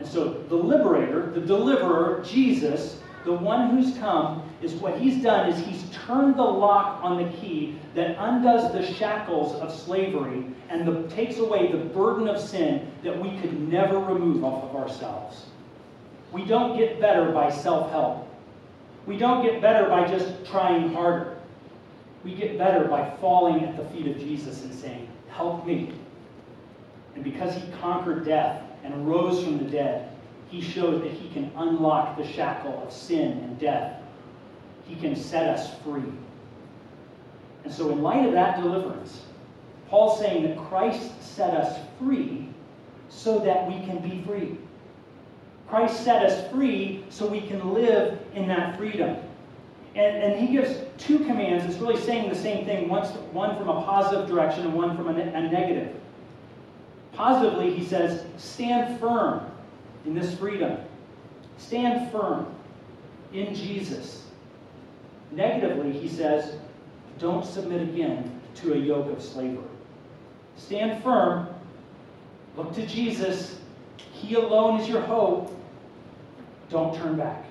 And 0.00 0.08
so 0.08 0.24
the 0.48 0.56
liberator, 0.56 1.30
the 1.30 1.40
deliverer, 1.40 2.22
Jesus, 2.24 3.00
the 3.24 3.32
one 3.32 3.70
who's 3.70 3.96
come, 3.98 4.42
is 4.60 4.74
what 4.74 4.98
he's 4.98 5.22
done 5.22 5.48
is 5.50 5.58
he's 5.64 5.84
turned 5.92 6.36
the 6.36 6.42
lock 6.42 7.02
on 7.02 7.22
the 7.22 7.30
key 7.38 7.78
that 7.94 8.16
undoes 8.18 8.72
the 8.72 8.84
shackles 8.94 9.54
of 9.60 9.72
slavery 9.72 10.44
and 10.68 10.86
the, 10.86 11.08
takes 11.14 11.38
away 11.38 11.70
the 11.70 11.78
burden 11.78 12.28
of 12.28 12.40
sin 12.40 12.90
that 13.02 13.18
we 13.18 13.38
could 13.38 13.68
never 13.68 13.98
remove 13.98 14.44
off 14.44 14.64
of 14.64 14.76
ourselves. 14.76 15.46
We 16.34 16.44
don't 16.44 16.76
get 16.76 17.00
better 17.00 17.30
by 17.30 17.50
self 17.50 17.90
help. 17.90 18.28
We 19.06 19.16
don't 19.16 19.44
get 19.44 19.62
better 19.62 19.88
by 19.88 20.06
just 20.06 20.44
trying 20.44 20.92
harder. 20.92 21.38
We 22.24 22.34
get 22.34 22.58
better 22.58 22.86
by 22.86 23.08
falling 23.20 23.64
at 23.64 23.76
the 23.76 23.84
feet 23.84 24.08
of 24.08 24.18
Jesus 24.18 24.64
and 24.64 24.74
saying, 24.74 25.08
Help 25.28 25.64
me. 25.64 25.92
And 27.14 27.22
because 27.22 27.54
he 27.54 27.62
conquered 27.80 28.24
death, 28.26 28.64
and 28.84 29.08
rose 29.08 29.42
from 29.42 29.58
the 29.58 29.64
dead, 29.64 30.10
he 30.50 30.60
showed 30.60 31.02
that 31.02 31.10
he 31.10 31.28
can 31.30 31.50
unlock 31.56 32.16
the 32.16 32.26
shackle 32.26 32.82
of 32.86 32.92
sin 32.92 33.38
and 33.38 33.58
death. 33.58 34.00
He 34.86 34.94
can 34.94 35.16
set 35.16 35.48
us 35.48 35.74
free. 35.82 36.12
And 37.64 37.72
so, 37.72 37.90
in 37.90 38.02
light 38.02 38.26
of 38.26 38.34
that 38.34 38.60
deliverance, 38.60 39.22
Paul's 39.88 40.20
saying 40.20 40.42
that 40.42 40.58
Christ 40.68 41.10
set 41.22 41.54
us 41.54 41.80
free 41.98 42.50
so 43.08 43.38
that 43.38 43.66
we 43.66 43.74
can 43.86 43.98
be 43.98 44.22
free. 44.24 44.58
Christ 45.68 46.04
set 46.04 46.24
us 46.24 46.50
free 46.50 47.04
so 47.08 47.26
we 47.26 47.40
can 47.40 47.72
live 47.72 48.18
in 48.34 48.46
that 48.48 48.76
freedom. 48.76 49.16
And, 49.94 50.16
and 50.22 50.40
he 50.40 50.52
gives 50.52 50.76
two 50.98 51.18
commands. 51.20 51.64
It's 51.64 51.80
really 51.80 52.00
saying 52.00 52.28
the 52.28 52.34
same 52.34 52.64
thing, 52.64 52.88
once, 52.88 53.10
one 53.32 53.56
from 53.56 53.68
a 53.68 53.82
positive 53.82 54.28
direction 54.28 54.64
and 54.64 54.74
one 54.74 54.96
from 54.96 55.08
a, 55.08 55.20
a 55.20 55.42
negative. 55.50 55.94
Positively, 57.12 57.72
he 57.72 57.84
says, 57.84 58.24
stand 58.36 58.98
firm 58.98 59.46
in 60.04 60.14
this 60.14 60.36
freedom. 60.36 60.78
Stand 61.58 62.10
firm 62.10 62.52
in 63.32 63.54
Jesus. 63.54 64.26
Negatively, 65.30 65.92
he 65.92 66.08
says, 66.08 66.56
don't 67.18 67.46
submit 67.46 67.82
again 67.82 68.40
to 68.56 68.74
a 68.74 68.76
yoke 68.76 69.10
of 69.10 69.22
slavery. 69.22 69.62
Stand 70.56 71.02
firm. 71.02 71.48
Look 72.56 72.74
to 72.74 72.86
Jesus. 72.86 73.60
He 74.24 74.34
alone 74.34 74.80
is 74.80 74.88
your 74.88 75.02
hope. 75.02 75.56
Don't 76.70 76.96
turn 76.96 77.16
back. 77.16 77.44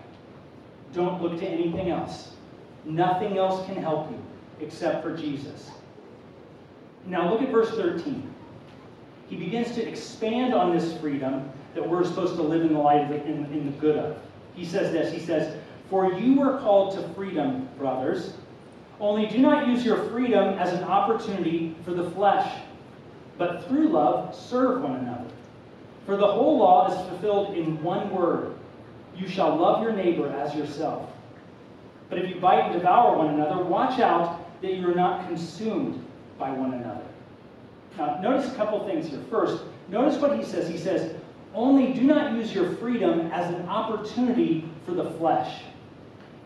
Don't 0.94 1.22
look 1.22 1.40
to 1.40 1.46
anything 1.46 1.90
else. 1.92 2.34
Nothing 2.86 3.38
else 3.38 3.66
can 3.66 3.76
help 3.76 4.12
you 4.12 4.22
except 4.60 5.04
for 5.04 5.16
Jesus. 5.16 5.72
Now 7.06 7.30
look 7.32 7.42
at 7.42 7.50
verse 7.50 7.72
13 7.72 8.34
he 9.34 9.40
begins 9.40 9.74
to 9.74 9.88
expand 9.88 10.54
on 10.54 10.76
this 10.76 10.96
freedom 11.00 11.50
that 11.74 11.88
we're 11.88 12.04
supposed 12.04 12.36
to 12.36 12.44
live 12.44 12.62
in 12.62 12.74
the 12.74 12.80
light 12.80 13.02
of 13.02 13.10
the, 13.10 13.26
in, 13.26 13.46
in 13.46 13.66
the 13.66 13.72
good 13.80 13.98
of. 13.98 14.18
He 14.54 14.64
says 14.64 14.92
this, 14.92 15.12
he 15.12 15.20
says, 15.20 15.58
For 15.90 16.14
you 16.14 16.40
were 16.40 16.60
called 16.60 16.96
to 16.96 17.14
freedom, 17.16 17.68
brothers. 17.78 18.34
Only 19.00 19.26
do 19.26 19.40
not 19.40 19.68
use 19.68 19.84
your 19.84 20.04
freedom 20.12 20.60
as 20.60 20.72
an 20.74 20.84
opportunity 20.84 21.76
for 21.84 21.96
the 21.96 22.12
flesh, 22.12 22.62
but 23.40 23.68
through 23.68 23.90
love 23.90 24.36
serve 24.36 24.84
one 24.84 24.98
another. 24.98 25.33
For 26.06 26.18
the 26.18 26.28
whole 26.28 26.58
law 26.58 26.92
is 26.92 27.10
fulfilled 27.10 27.56
in 27.56 27.82
one 27.82 28.10
word 28.10 28.54
you 29.16 29.28
shall 29.28 29.56
love 29.56 29.84
your 29.84 29.94
neighbor 29.94 30.30
as 30.30 30.56
yourself. 30.56 31.10
But 32.10 32.20
if 32.20 32.30
you 32.30 32.40
bite 32.40 32.62
and 32.62 32.74
devour 32.74 33.18
one 33.18 33.34
another, 33.34 33.64
watch 33.64 34.00
out 34.00 34.62
that 34.62 34.74
you 34.74 34.90
are 34.90 34.96
not 34.96 35.28
consumed 35.28 36.04
by 36.38 36.50
one 36.52 36.74
another. 36.74 37.06
Now, 37.98 38.20
notice 38.22 38.52
a 38.52 38.56
couple 38.56 38.86
things 38.86 39.10
here. 39.10 39.22
First, 39.30 39.64
notice 39.88 40.20
what 40.20 40.38
he 40.38 40.44
says. 40.44 40.68
He 40.68 40.78
says, 40.78 41.16
only 41.54 41.94
do 41.94 42.02
not 42.02 42.34
use 42.34 42.54
your 42.54 42.76
freedom 42.78 43.32
as 43.32 43.54
an 43.54 43.68
opportunity 43.70 44.70
for 44.86 44.94
the 44.94 45.12
flesh. 45.12 45.62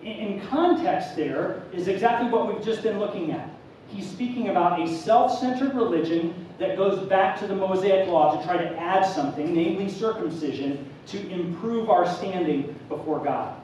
In 0.04 0.46
context, 0.48 1.16
there 1.16 1.64
is 1.74 1.88
exactly 1.88 2.30
what 2.30 2.54
we've 2.54 2.64
just 2.64 2.84
been 2.84 3.00
looking 3.00 3.32
at. 3.32 3.50
He's 3.88 4.10
speaking 4.10 4.50
about 4.50 4.82
a 4.82 4.88
self 4.88 5.40
centered 5.40 5.74
religion 5.74 6.47
that 6.60 6.78
goes 6.78 7.08
back 7.08 7.40
to 7.40 7.48
the 7.48 7.56
Mosaic 7.56 8.08
law 8.08 8.38
to 8.38 8.46
try 8.46 8.58
to 8.58 8.78
add 8.80 9.06
something, 9.06 9.54
namely 9.54 9.90
circumcision, 9.90 10.90
to 11.08 11.30
improve 11.30 11.90
our 11.90 12.08
standing 12.08 12.78
before 12.90 13.24
God. 13.24 13.56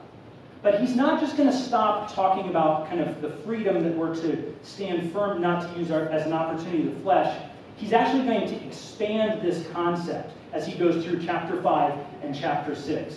But 0.62 0.79
he's 0.79 0.95
not 0.95 1.19
just 1.19 1.36
going 1.36 1.49
to 1.49 1.58
stop 1.58 2.13
talking 2.13 2.49
about 2.49 2.88
kind 2.88 3.01
of 3.01 3.21
the 3.21 3.32
freedom 3.43 3.84
that 3.84 3.95
we're 3.95 4.15
to 4.15 4.56
stand 4.63 5.12
firm, 5.12 5.41
not 5.41 5.73
to 5.73 5.79
use 5.79 5.91
our, 5.91 6.08
as 6.10 6.25
an 6.25 6.34
opportunity 6.34 6.84
the 6.84 6.99
flesh 7.01 7.38
he's 7.75 7.93
actually 7.93 8.25
going 8.25 8.47
to 8.47 8.65
expand 8.65 9.41
this 9.41 9.67
concept 9.69 10.34
as 10.51 10.65
he 10.65 10.77
goes 10.77 11.03
through 11.03 11.23
chapter 11.23 11.62
5 11.62 11.99
and 12.23 12.36
chapter 12.36 12.75
6. 12.75 13.15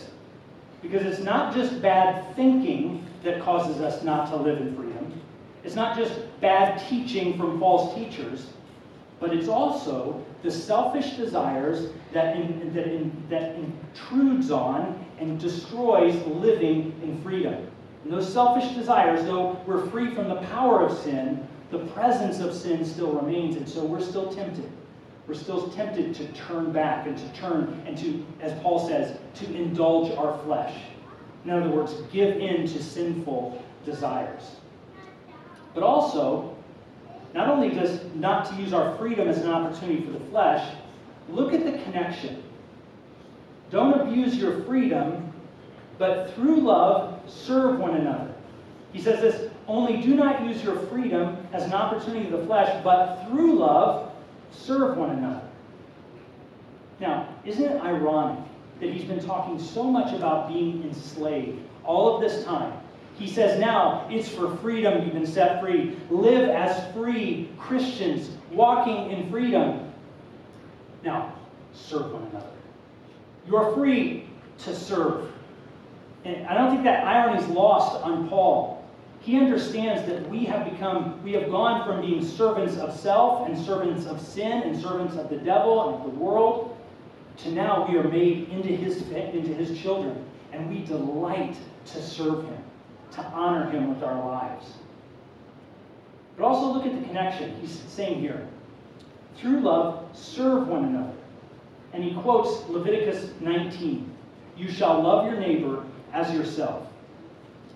Because 0.83 1.05
it's 1.07 1.23
not 1.23 1.55
just 1.55 1.81
bad 1.83 2.35
thinking 2.37 3.07
that 3.23 3.41
causes 3.43 3.81
us 3.81 4.03
not 4.03 4.29
to 4.31 4.37
live 4.37 4.61
in 4.61 4.75
freedom. 4.75 5.13
It's 5.65 5.75
not 5.75 5.97
just 5.97 6.15
bad 6.41 6.83
teaching 6.89 7.37
from 7.37 7.59
false 7.59 7.95
teachers, 7.95 8.47
but 9.19 9.33
it's 9.33 9.49
also 9.49 10.25
the 10.43 10.51
selfish 10.51 11.13
desires 11.13 11.91
that, 12.13 12.37
in, 12.37 12.73
that, 12.75 12.87
in, 12.87 13.27
that 13.31 13.57
intrudes 13.57 14.51
on 14.51 15.05
and 15.19 15.41
destroys 15.41 16.15
living 16.27 16.99
in 17.03 17.21
freedom. 17.23 17.67
And 18.05 18.13
those 18.13 18.31
selfish 18.33 18.75
desires, 18.75 19.25
though 19.25 19.61
we're 19.67 19.87
free 19.89 20.15
from 20.15 20.29
the 20.29 20.37
power 20.37 20.85
of 20.85 20.97
sin, 20.99 21.47
the 21.71 21.79
presence 21.87 22.41
of 22.41 22.55
sin 22.55 22.85
still 22.85 23.13
remains, 23.13 23.57
and 23.57 23.69
so 23.69 23.85
we're 23.85 24.01
still 24.01 24.33
tempted. 24.33 24.71
We're 25.27 25.35
still 25.35 25.69
tempted 25.71 26.15
to 26.15 26.29
turn 26.33 26.71
back 26.71 27.07
and 27.07 27.19
to 27.19 27.29
turn 27.33 27.83
and 27.87 27.99
to, 27.99 28.25
as 28.41 28.53
Paul 28.61 28.87
says, 28.87 29.19
to 29.35 29.55
indulge 29.55 30.17
our 30.17 30.39
flesh. 30.45 30.75
In 31.45 31.51
other 31.51 31.69
words, 31.69 31.95
give 32.13 32.37
in 32.37 32.67
to 32.69 32.83
sinful 32.83 33.61
desires. 33.85 34.57
But 35.75 35.83
also, 35.83 36.56
not 37.35 37.49
only 37.49 37.71
does 37.71 38.01
not 38.15 38.49
to 38.51 38.55
use 38.57 38.73
our 38.73 38.97
freedom 38.97 39.29
as 39.29 39.39
an 39.39 39.51
opportunity 39.51 40.05
for 40.05 40.13
the 40.13 40.25
flesh, 40.31 40.75
look 41.29 41.53
at 41.53 41.65
the 41.65 41.73
connection. 41.83 42.43
Don't 43.71 44.01
abuse 44.01 44.37
your 44.37 44.63
freedom, 44.63 45.33
but 45.99 46.35
through 46.35 46.61
love, 46.61 47.21
serve 47.27 47.79
one 47.79 47.97
another. 47.97 48.33
He 48.93 49.01
says 49.01 49.21
this 49.21 49.51
only 49.69 50.01
do 50.01 50.15
not 50.15 50.45
use 50.45 50.63
your 50.63 50.77
freedom 50.87 51.37
as 51.53 51.65
an 51.65 51.73
opportunity 51.73 52.31
for 52.31 52.37
the 52.37 52.47
flesh, 52.47 52.83
but 52.85 53.27
through 53.27 53.59
love, 53.59 54.13
serve 54.53 54.97
one 54.97 55.11
another. 55.11 55.43
Now, 57.01 57.29
isn't 57.45 57.65
it 57.65 57.83
ironic 57.83 58.43
that 58.81 58.91
he's 58.91 59.05
been 59.05 59.25
talking 59.25 59.59
so 59.59 59.85
much 59.85 60.15
about 60.15 60.49
being 60.49 60.85
enslaved 60.85 61.61
all 61.85 62.15
of 62.15 62.21
this 62.21 62.45
time? 62.45 62.73
He 63.19 63.27
says 63.27 63.59
now 63.59 64.07
it's 64.11 64.29
for 64.29 64.57
freedom 64.59 65.03
you've 65.03 65.15
been 65.15 65.27
set 65.27 65.61
free. 65.61 65.97
Live 66.11 66.51
as 66.51 66.93
free 66.93 67.51
Christians, 67.59 68.31
walking 68.51 69.11
in 69.11 69.31
freedom. 69.31 69.93
Now, 71.03 71.35
serve 71.73 72.13
one 72.13 72.25
another. 72.25 72.51
You 73.47 73.57
are 73.57 73.73
free 73.75 74.29
to 74.59 74.75
serve. 74.75 75.33
And 76.25 76.47
I 76.47 76.55
don't 76.55 76.71
think 76.71 76.85
that 76.85 77.07
irony 77.07 77.43
is 77.43 77.49
lost 77.49 78.03
on 78.03 78.29
Paul. 78.29 78.85
He 79.21 79.39
understands 79.39 80.07
that 80.09 80.29
we 80.29 80.45
have 80.45 80.71
become, 80.71 81.23
we 81.23 81.33
have 81.33 81.51
gone 81.51 81.87
from 81.87 82.03
being 82.03 82.25
servants 82.25 82.77
of 82.77 82.95
self 82.99 83.49
and 83.49 83.59
servants 83.59 84.07
of 84.07 84.21
sin 84.21 84.63
and 84.63 84.81
servants 84.81 85.17
of 85.17 85.31
the 85.31 85.37
devil 85.37 85.89
and 85.89 85.97
of 85.97 86.13
the 86.13 86.19
world 86.19 86.77
to 87.39 87.51
now 87.51 87.87
we 87.89 87.97
are 87.99 88.09
made 88.09 88.49
into 88.51 88.69
his, 88.69 89.03
into 89.11 89.55
his 89.55 89.79
children 89.81 90.25
and 90.53 90.69
we 90.71 90.85
delight 90.85 91.57
to 91.87 92.03
serve 92.03 92.45
him 92.45 92.66
to 93.17 93.23
honor 93.25 93.71
him 93.71 93.89
with 93.89 94.03
our 94.03 94.25
lives. 94.25 94.67
But 96.37 96.45
also 96.45 96.73
look 96.73 96.87
at 96.87 96.99
the 96.99 97.07
connection 97.07 97.59
he's 97.61 97.81
saying 97.89 98.21
here. 98.21 98.47
Through 99.37 99.61
love, 99.61 100.05
serve 100.15 100.69
one 100.69 100.85
another. 100.85 101.13
And 101.93 102.05
he 102.05 102.15
quotes 102.15 102.69
Leviticus 102.69 103.31
19 103.41 104.11
You 104.57 104.71
shall 104.71 105.03
love 105.03 105.27
your 105.27 105.41
neighbor 105.41 105.85
as 106.13 106.33
yourself. 106.33 106.87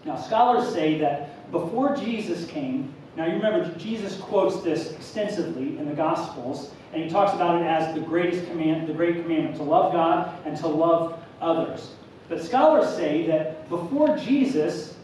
Now, 0.05 0.17
scholars 0.17 0.73
say 0.73 0.99
that 0.99 1.51
before 1.51 1.97
Jesus 1.97 2.47
came, 2.47 2.93
now 3.17 3.27
you 3.27 3.35
remember 3.35 3.75
Jesus 3.77 4.17
quotes 4.19 4.63
this 4.63 4.93
extensively 4.93 5.79
in 5.79 5.87
the 5.87 5.95
Gospels, 5.95 6.73
and 6.93 7.03
he 7.03 7.11
talks 7.11 7.35
about 7.35 7.61
it 7.61 7.67
as 7.67 7.95
the 7.95 8.01
greatest 8.01 8.47
command, 8.47 8.89
the 8.89 8.95
great 8.95 9.23
commandment 9.23 9.57
to 9.57 9.63
love 9.63 9.93
God 9.93 10.35
and 10.47 10.57
to 10.59 10.69
love 10.69 11.23
others. 11.41 11.93
But 12.29 12.43
scholars 12.43 12.95
say 12.95 13.27
that 13.27 13.69
before 13.69 14.17
Jesus, 14.17 14.97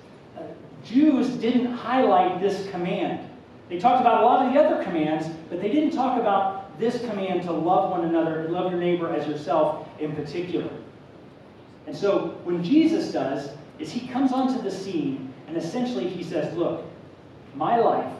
Jews 0.87 1.29
didn't 1.31 1.73
highlight 1.73 2.41
this 2.41 2.69
command. 2.71 3.29
They 3.69 3.79
talked 3.79 4.01
about 4.01 4.23
a 4.23 4.27
lot 4.27 4.47
of 4.47 4.53
the 4.53 4.61
other 4.61 4.83
commands, 4.85 5.29
but 5.49 5.61
they 5.61 5.71
didn't 5.71 5.91
talk 5.91 6.21
about 6.21 6.79
this 6.79 7.01
command 7.01 7.43
to 7.43 7.53
love 7.53 7.91
one 7.91 8.05
another 8.05 8.49
love 8.49 8.71
your 8.71 8.81
neighbor 8.81 9.13
as 9.13 9.27
yourself 9.27 9.89
in 9.99 10.15
particular. 10.15 10.71
And 11.87 11.97
so 11.97 12.39
when 12.45 12.63
Jesus 12.63 13.13
does, 13.13 13.51
is 13.79 13.91
he 13.91 14.07
comes 14.09 14.33
onto 14.33 14.63
the 14.63 14.71
scene 14.71 15.33
and 15.49 15.57
essentially 15.57 16.09
he 16.09 16.23
says, 16.23 16.55
Look, 16.55 16.85
my 17.55 17.79
life, 17.79 18.13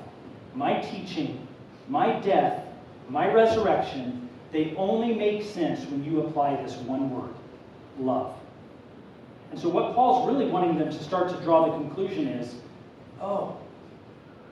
my 0.55 0.81
teaching, 0.81 1.47
my 1.89 2.19
death, 2.21 2.65
my 3.09 3.33
resurrection, 3.33 4.29
they 4.53 4.75
only 4.77 5.15
make 5.15 5.43
sense 5.43 5.85
when 5.91 6.05
you 6.05 6.23
apply 6.23 6.61
this 6.63 6.77
one 6.77 7.11
word 7.11 7.35
love. 7.99 8.35
And 9.51 9.61
so, 9.61 9.69
what 9.69 9.95
Paul's 9.95 10.29
really 10.29 10.51
wanting 10.51 10.79
them 10.79 10.91
to 10.91 11.05
start 11.05 11.29
to 11.29 11.37
draw 11.43 11.67
the 11.67 11.73
conclusion 11.79 12.27
is 12.29 12.57
oh, 13.21 13.57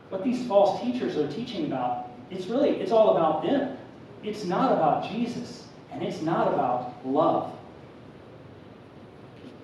what 0.09 0.25
these 0.25 0.47
false 0.47 0.81
teachers 0.81 1.17
are 1.17 1.31
teaching 1.31 1.67
about, 1.67 2.11
it's 2.31 2.47
really, 2.47 2.71
it's 2.71 2.93
all 2.93 3.17
about 3.17 3.43
them. 3.43 3.77
It's 4.23 4.45
not 4.45 4.73
about 4.73 5.11
Jesus, 5.11 5.67
and 5.93 6.03
it's 6.03 6.23
not 6.23 6.49
about 6.49 6.95
love. 7.07 7.53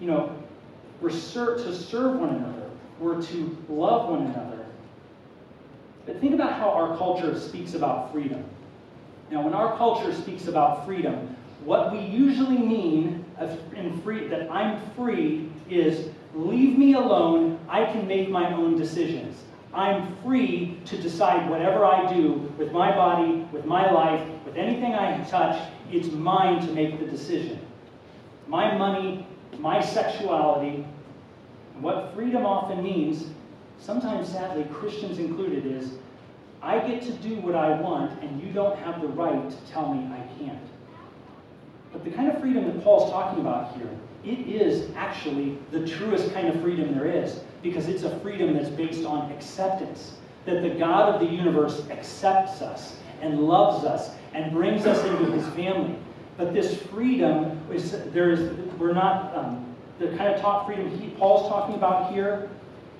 You 0.00 0.08
know, 0.08 0.36
we're 1.00 1.10
to 1.10 1.74
serve 1.74 2.20
one 2.20 2.30
another, 2.30 2.70
we're 2.98 3.22
to 3.22 3.56
love 3.68 4.10
one 4.10 4.26
another. 4.26 4.66
But 6.06 6.20
think 6.20 6.34
about 6.34 6.54
how 6.54 6.70
our 6.70 6.96
culture 6.96 7.38
speaks 7.38 7.74
about 7.74 8.12
freedom. 8.12 8.44
Now, 9.30 9.42
when 9.42 9.54
our 9.54 9.76
culture 9.76 10.12
speaks 10.14 10.46
about 10.46 10.84
freedom, 10.84 11.36
what 11.64 11.92
we 11.92 12.00
usually 12.00 12.58
mean 12.58 13.19
free, 14.02 14.28
that 14.28 14.50
I'm 14.50 14.80
free 14.92 15.50
is 15.68 16.08
leave 16.34 16.78
me 16.78 16.94
alone, 16.94 17.58
I 17.68 17.84
can 17.84 18.06
make 18.06 18.30
my 18.30 18.52
own 18.52 18.76
decisions. 18.76 19.42
I'm 19.72 20.16
free 20.22 20.80
to 20.86 21.00
decide 21.00 21.48
whatever 21.48 21.84
I 21.84 22.12
do 22.12 22.52
with 22.58 22.72
my 22.72 22.90
body, 22.94 23.46
with 23.52 23.64
my 23.64 23.90
life, 23.90 24.26
with 24.44 24.56
anything 24.56 24.94
I 24.94 25.22
touch, 25.24 25.70
it's 25.92 26.08
mine 26.08 26.64
to 26.66 26.72
make 26.72 26.98
the 26.98 27.06
decision. 27.06 27.60
My 28.48 28.76
money, 28.76 29.26
my 29.58 29.80
sexuality, 29.80 30.84
what 31.80 32.12
freedom 32.14 32.44
often 32.44 32.82
means, 32.82 33.30
sometimes 33.78 34.28
sadly, 34.28 34.64
Christians 34.72 35.18
included, 35.18 35.66
is 35.66 35.92
I 36.62 36.78
get 36.80 37.02
to 37.02 37.12
do 37.12 37.36
what 37.36 37.54
I 37.54 37.80
want 37.80 38.22
and 38.22 38.42
you 38.42 38.52
don't 38.52 38.78
have 38.80 39.00
the 39.00 39.08
right 39.08 39.48
to 39.48 39.56
tell 39.72 39.94
me 39.94 40.12
I 40.12 40.26
can't. 40.38 40.60
But 41.92 42.04
the 42.04 42.10
kind 42.10 42.30
of 42.30 42.40
freedom 42.40 42.66
that 42.66 42.84
Paul's 42.84 43.10
talking 43.10 43.40
about 43.40 43.76
here, 43.76 43.90
it 44.24 44.46
is 44.46 44.90
actually 44.96 45.58
the 45.70 45.86
truest 45.86 46.32
kind 46.32 46.48
of 46.48 46.60
freedom 46.60 46.94
there 46.94 47.06
is 47.06 47.40
because 47.62 47.88
it's 47.88 48.02
a 48.02 48.18
freedom 48.20 48.54
that's 48.54 48.68
based 48.68 49.04
on 49.04 49.30
acceptance. 49.32 50.14
That 50.46 50.62
the 50.62 50.70
God 50.70 51.14
of 51.14 51.20
the 51.20 51.26
universe 51.26 51.86
accepts 51.90 52.62
us 52.62 52.96
and 53.20 53.40
loves 53.40 53.84
us 53.84 54.10
and 54.32 54.52
brings 54.52 54.86
us 54.86 55.04
into 55.04 55.32
his 55.32 55.46
family. 55.54 55.96
But 56.36 56.54
this 56.54 56.80
freedom 56.84 57.60
is 57.70 57.92
there 58.12 58.30
is 58.30 58.56
we're 58.78 58.94
not 58.94 59.36
um, 59.36 59.74
the 59.98 60.08
kind 60.16 60.34
of 60.34 60.40
talk 60.40 60.66
freedom 60.66 60.98
he, 60.98 61.10
Paul's 61.10 61.48
talking 61.48 61.74
about 61.74 62.12
here. 62.12 62.48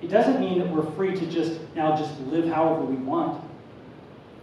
It 0.01 0.09
doesn't 0.09 0.39
mean 0.39 0.59
that 0.59 0.69
we're 0.69 0.89
free 0.91 1.15
to 1.15 1.25
just 1.25 1.59
now 1.75 1.97
just 1.97 2.19
live 2.21 2.47
however 2.47 2.81
we 2.81 2.95
want. 2.95 3.43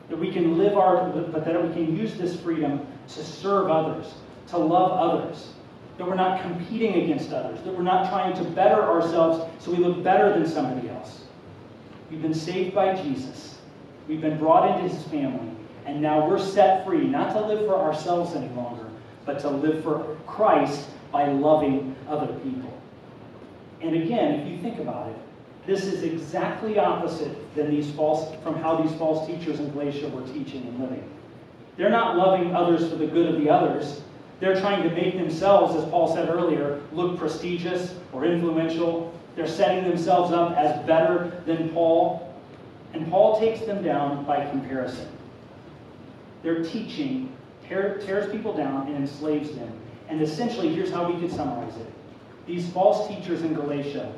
That 0.09 0.19
we 0.19 0.33
can 0.33 0.59
live 0.59 0.77
our 0.77 1.09
but 1.11 1.45
that 1.45 1.63
we 1.63 1.73
can 1.73 1.97
use 1.97 2.17
this 2.17 2.41
freedom 2.41 2.87
to 3.09 3.25
serve 3.25 3.71
others, 3.71 4.13
to 4.51 4.59
love 4.59 4.93
others. 4.93 5.49
That 5.97 6.07
we're 6.07 6.15
not 6.15 6.43
competing 6.43 7.03
against 7.03 7.33
others. 7.33 7.61
That 7.65 7.77
we're 7.77 7.83
not 7.83 8.09
trying 8.09 8.37
to 8.37 8.45
better 8.51 8.83
ourselves 8.83 9.45
so 9.59 9.71
we 9.71 9.79
look 9.79 10.03
better 10.03 10.33
than 10.33 10.49
somebody 10.49 10.89
else. 10.89 11.23
We've 12.11 12.23
been 12.23 12.35
saved 12.35 12.75
by 12.75 12.95
Jesus. 12.95 13.59
We've 14.07 14.21
been 14.21 14.39
brought 14.39 14.71
into 14.71 14.95
his 14.95 15.03
family. 15.09 15.51
And 15.87 16.01
now 16.01 16.29
we're 16.29 16.39
set 16.39 16.85
free, 16.85 17.07
not 17.07 17.33
to 17.33 17.41
live 17.41 17.67
for 17.67 17.75
ourselves 17.75 18.35
any 18.35 18.49
longer, 18.55 18.87
but 19.25 19.39
to 19.41 19.51
live 19.51 19.83
for 19.83 20.17
Christ 20.27 20.89
by 21.11 21.31
loving 21.33 21.97
other 22.09 22.33
people. 22.41 22.73
And 23.81 23.97
again, 23.97 24.41
if 24.41 24.49
you 24.49 24.59
think 24.59 24.79
about 24.79 25.09
it, 25.11 25.17
this 25.67 25.85
is 25.85 26.03
exactly 26.03 26.79
opposite 26.79 27.55
than 27.55 27.71
these 27.71 27.91
false 27.91 28.35
from 28.43 28.55
how 28.57 28.83
these 28.83 28.95
false 28.99 29.27
teachers 29.27 29.61
in 29.61 29.71
Galatia 29.73 30.09
were 30.09 30.27
teaching 30.27 30.63
and 30.67 30.81
living. 30.81 31.09
They're 31.77 31.91
not 31.91 32.17
loving 32.17 32.55
others 32.55 32.91
for 32.91 32.97
the 32.97 33.07
good 33.07 33.35
of 33.35 33.41
the 33.41 33.51
others. 33.51 34.03
They're 34.41 34.61
trying 34.61 34.89
to 34.89 34.95
make 34.95 35.17
themselves, 35.17 35.75
as 35.75 35.89
Paul 35.91 36.15
said 36.15 36.29
earlier, 36.29 36.81
look 36.93 37.19
prestigious 37.19 37.95
or 38.13 38.25
influential. 38.25 39.13
They're 39.35 39.49
setting 39.49 39.85
themselves 39.85 40.33
up 40.33 40.57
as 40.57 40.85
better 40.87 41.43
than 41.45 41.71
Paul. 41.71 42.35
And 42.93 43.11
Paul 43.11 43.41
takes 43.41 43.61
them 43.61 43.83
down 43.83 44.25
by 44.25 44.49
comparison. 44.49 45.09
Their 46.43 46.63
teaching 46.63 47.33
tear, 47.67 47.99
tears 47.99 48.31
people 48.31 48.57
down 48.57 48.87
and 48.87 48.97
enslaves 48.97 49.51
them. 49.55 49.73
And 50.09 50.23
essentially, 50.23 50.73
here's 50.73 50.91
how 50.91 51.11
we 51.11 51.21
could 51.21 51.33
summarize 51.33 51.77
it. 51.77 51.93
These 52.47 52.71
false 52.71 53.09
teachers 53.09 53.43
in 53.43 53.55
Galatia, 53.55 54.13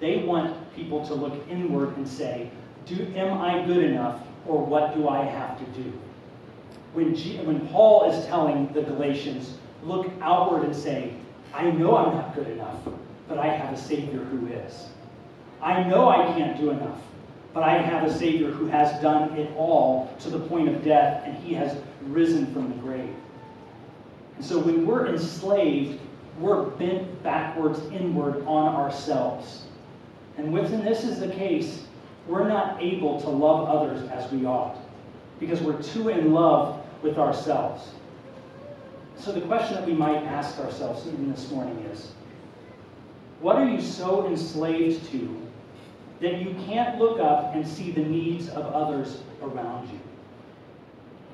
they 0.00 0.18
want 0.18 0.74
people 0.74 1.06
to 1.06 1.14
look 1.14 1.34
inward 1.50 1.96
and 1.96 2.08
say, 2.08 2.50
do, 2.86 3.12
am 3.14 3.36
I 3.38 3.66
good 3.66 3.84
enough 3.84 4.22
or 4.46 4.64
what 4.64 4.94
do 4.94 5.08
I 5.08 5.24
have 5.24 5.58
to 5.58 5.82
do? 5.82 5.92
When, 6.98 7.14
G, 7.14 7.36
when 7.38 7.68
Paul 7.68 8.10
is 8.10 8.26
telling 8.26 8.72
the 8.72 8.82
Galatians, 8.82 9.56
look 9.84 10.10
outward 10.20 10.64
and 10.64 10.74
say, 10.74 11.14
I 11.54 11.70
know 11.70 11.96
I'm 11.96 12.12
not 12.12 12.34
good 12.34 12.48
enough, 12.48 12.74
but 13.28 13.38
I 13.38 13.46
have 13.46 13.72
a 13.72 13.76
Savior 13.76 14.18
who 14.18 14.48
is. 14.48 14.88
I 15.62 15.84
know 15.84 16.08
I 16.08 16.26
can't 16.36 16.58
do 16.58 16.70
enough, 16.70 16.98
but 17.54 17.62
I 17.62 17.78
have 17.78 18.02
a 18.02 18.12
Savior 18.12 18.50
who 18.50 18.66
has 18.66 19.00
done 19.00 19.38
it 19.38 19.48
all 19.56 20.12
to 20.18 20.28
the 20.28 20.40
point 20.40 20.70
of 20.70 20.82
death, 20.82 21.22
and 21.24 21.36
he 21.36 21.54
has 21.54 21.80
risen 22.02 22.52
from 22.52 22.68
the 22.68 22.76
grave. 22.78 23.14
And 24.34 24.44
so 24.44 24.58
when 24.58 24.84
we're 24.84 25.06
enslaved, 25.06 26.00
we're 26.40 26.64
bent 26.64 27.22
backwards 27.22 27.78
inward 27.92 28.44
on 28.44 28.74
ourselves. 28.74 29.66
And 30.36 30.52
when 30.52 30.84
this 30.84 31.04
is 31.04 31.20
the 31.20 31.28
case, 31.28 31.84
we're 32.26 32.48
not 32.48 32.82
able 32.82 33.20
to 33.20 33.28
love 33.28 33.68
others 33.68 34.10
as 34.10 34.30
we 34.32 34.46
ought 34.46 34.76
because 35.38 35.60
we're 35.60 35.80
too 35.80 36.08
in 36.08 36.32
love 36.32 36.77
with 37.02 37.18
ourselves. 37.18 37.88
So 39.18 39.32
the 39.32 39.40
question 39.42 39.74
that 39.74 39.86
we 39.86 39.92
might 39.92 40.22
ask 40.24 40.58
ourselves 40.58 41.06
even 41.06 41.30
this 41.30 41.50
morning 41.50 41.78
is 41.92 42.12
what 43.40 43.56
are 43.56 43.68
you 43.68 43.80
so 43.80 44.26
enslaved 44.26 45.10
to 45.10 45.46
that 46.20 46.38
you 46.38 46.54
can't 46.66 46.98
look 46.98 47.20
up 47.20 47.54
and 47.54 47.66
see 47.66 47.90
the 47.92 48.00
needs 48.00 48.48
of 48.48 48.66
others 48.66 49.22
around 49.42 49.88
you? 49.90 50.00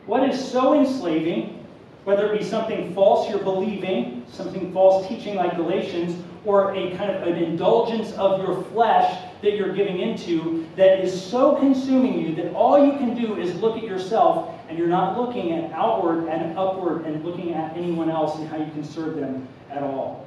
What 0.06 0.28
is 0.28 0.52
so 0.52 0.78
enslaving, 0.78 1.64
whether 2.04 2.32
it 2.32 2.38
be 2.38 2.44
something 2.44 2.94
false 2.94 3.28
you're 3.30 3.42
believing, 3.42 4.26
something 4.30 4.72
false 4.72 5.08
teaching 5.08 5.36
like 5.36 5.56
Galatians, 5.56 6.22
or 6.44 6.74
a 6.74 6.96
kind 6.96 7.10
of 7.10 7.22
an 7.22 7.42
indulgence 7.42 8.12
of 8.12 8.40
your 8.40 8.62
flesh 8.64 9.22
that 9.42 9.56
you're 9.56 9.72
giving 9.72 10.00
into 10.00 10.66
that 10.76 11.00
is 11.00 11.22
so 11.22 11.56
consuming 11.56 12.20
you 12.20 12.34
that 12.34 12.52
all 12.52 12.84
you 12.84 12.92
can 12.98 13.14
do 13.14 13.38
is 13.38 13.54
look 13.56 13.76
at 13.76 13.84
yourself 13.84 14.54
and 14.68 14.78
you're 14.78 14.88
not 14.88 15.18
looking 15.18 15.52
at 15.52 15.70
outward 15.72 16.28
and 16.28 16.58
upward 16.58 17.04
and 17.06 17.24
looking 17.24 17.52
at 17.52 17.76
anyone 17.76 18.10
else 18.10 18.38
and 18.38 18.48
how 18.48 18.56
you 18.56 18.70
can 18.72 18.84
serve 18.84 19.16
them 19.16 19.46
at 19.70 19.82
all. 19.82 20.26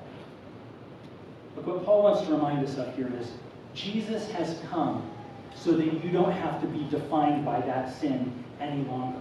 But 1.55 1.65
what 1.65 1.85
Paul 1.85 2.03
wants 2.03 2.27
to 2.27 2.33
remind 2.33 2.65
us 2.65 2.77
of 2.77 2.95
here 2.95 3.11
is 3.19 3.31
Jesus 3.73 4.29
has 4.31 4.59
come 4.69 5.09
so 5.55 5.71
that 5.73 5.85
you 6.03 6.11
don't 6.11 6.31
have 6.31 6.61
to 6.61 6.67
be 6.67 6.87
defined 6.89 7.45
by 7.45 7.61
that 7.61 7.99
sin 7.99 8.31
any 8.59 8.83
longer. 8.83 9.19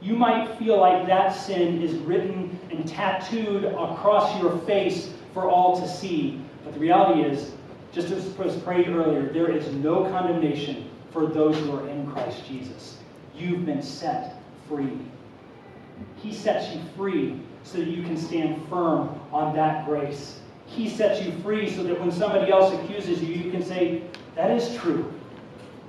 You 0.00 0.16
might 0.16 0.58
feel 0.58 0.80
like 0.80 1.06
that 1.06 1.30
sin 1.30 1.80
is 1.80 1.94
written 1.98 2.58
and 2.70 2.86
tattooed 2.88 3.64
across 3.64 4.40
your 4.40 4.58
face 4.60 5.12
for 5.32 5.48
all 5.50 5.80
to 5.80 5.88
see. 5.88 6.40
But 6.64 6.74
the 6.74 6.80
reality 6.80 7.22
is, 7.22 7.52
just 7.92 8.10
as 8.10 8.24
was 8.38 8.56
prayed 8.56 8.88
earlier, 8.88 9.32
there 9.32 9.50
is 9.50 9.72
no 9.74 10.04
condemnation 10.04 10.88
for 11.12 11.26
those 11.26 11.56
who 11.58 11.72
are 11.76 11.88
in 11.88 12.10
Christ 12.10 12.46
Jesus. 12.46 12.98
You've 13.34 13.66
been 13.66 13.82
set 13.82 14.36
free. 14.68 14.98
He 16.16 16.32
sets 16.32 16.74
you 16.74 16.80
free 16.96 17.40
so 17.64 17.78
that 17.78 17.88
you 17.88 18.02
can 18.02 18.16
stand 18.16 18.66
firm 18.68 19.20
on 19.32 19.54
that 19.56 19.86
grace. 19.86 20.40
He 20.66 20.88
sets 20.88 21.22
you 21.22 21.32
free 21.42 21.68
so 21.70 21.82
that 21.82 22.00
when 22.00 22.10
somebody 22.10 22.50
else 22.50 22.72
accuses 22.72 23.22
you, 23.22 23.34
you 23.34 23.50
can 23.50 23.62
say, 23.62 24.02
That 24.36 24.50
is 24.50 24.74
true. 24.76 25.12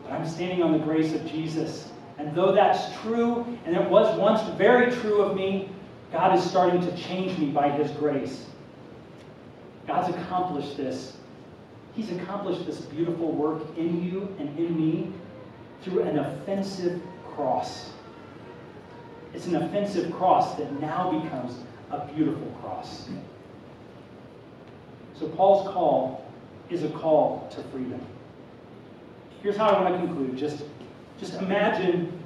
But 0.03 0.13
I'm 0.13 0.27
standing 0.27 0.61
on 0.61 0.73
the 0.73 0.79
grace 0.79 1.13
of 1.13 1.25
Jesus. 1.25 1.89
And 2.17 2.35
though 2.35 2.51
that's 2.51 2.95
true, 3.01 3.45
and 3.65 3.75
it 3.75 3.89
was 3.89 4.17
once 4.19 4.41
very 4.57 4.91
true 4.91 5.21
of 5.21 5.35
me, 5.35 5.69
God 6.11 6.37
is 6.37 6.43
starting 6.43 6.81
to 6.81 6.95
change 6.95 7.37
me 7.39 7.47
by 7.47 7.69
His 7.69 7.89
grace. 7.91 8.45
God's 9.87 10.15
accomplished 10.15 10.77
this. 10.77 11.17
He's 11.93 12.11
accomplished 12.11 12.65
this 12.65 12.81
beautiful 12.81 13.31
work 13.31 13.61
in 13.77 14.03
you 14.03 14.35
and 14.39 14.57
in 14.57 14.75
me 14.75 15.11
through 15.81 16.01
an 16.03 16.19
offensive 16.19 17.01
cross. 17.35 17.91
It's 19.33 19.47
an 19.47 19.55
offensive 19.55 20.11
cross 20.13 20.55
that 20.55 20.79
now 20.79 21.19
becomes 21.21 21.57
a 21.91 22.05
beautiful 22.13 22.47
cross. 22.61 23.09
So 25.19 25.27
Paul's 25.27 25.67
call 25.71 26.25
is 26.69 26.83
a 26.83 26.89
call 26.89 27.47
to 27.51 27.61
freedom. 27.63 28.01
Here's 29.41 29.57
how 29.57 29.69
I 29.69 29.81
want 29.81 29.99
to 29.99 30.07
conclude. 30.07 30.37
Just, 30.37 30.63
just 31.19 31.33
imagine 31.35 32.19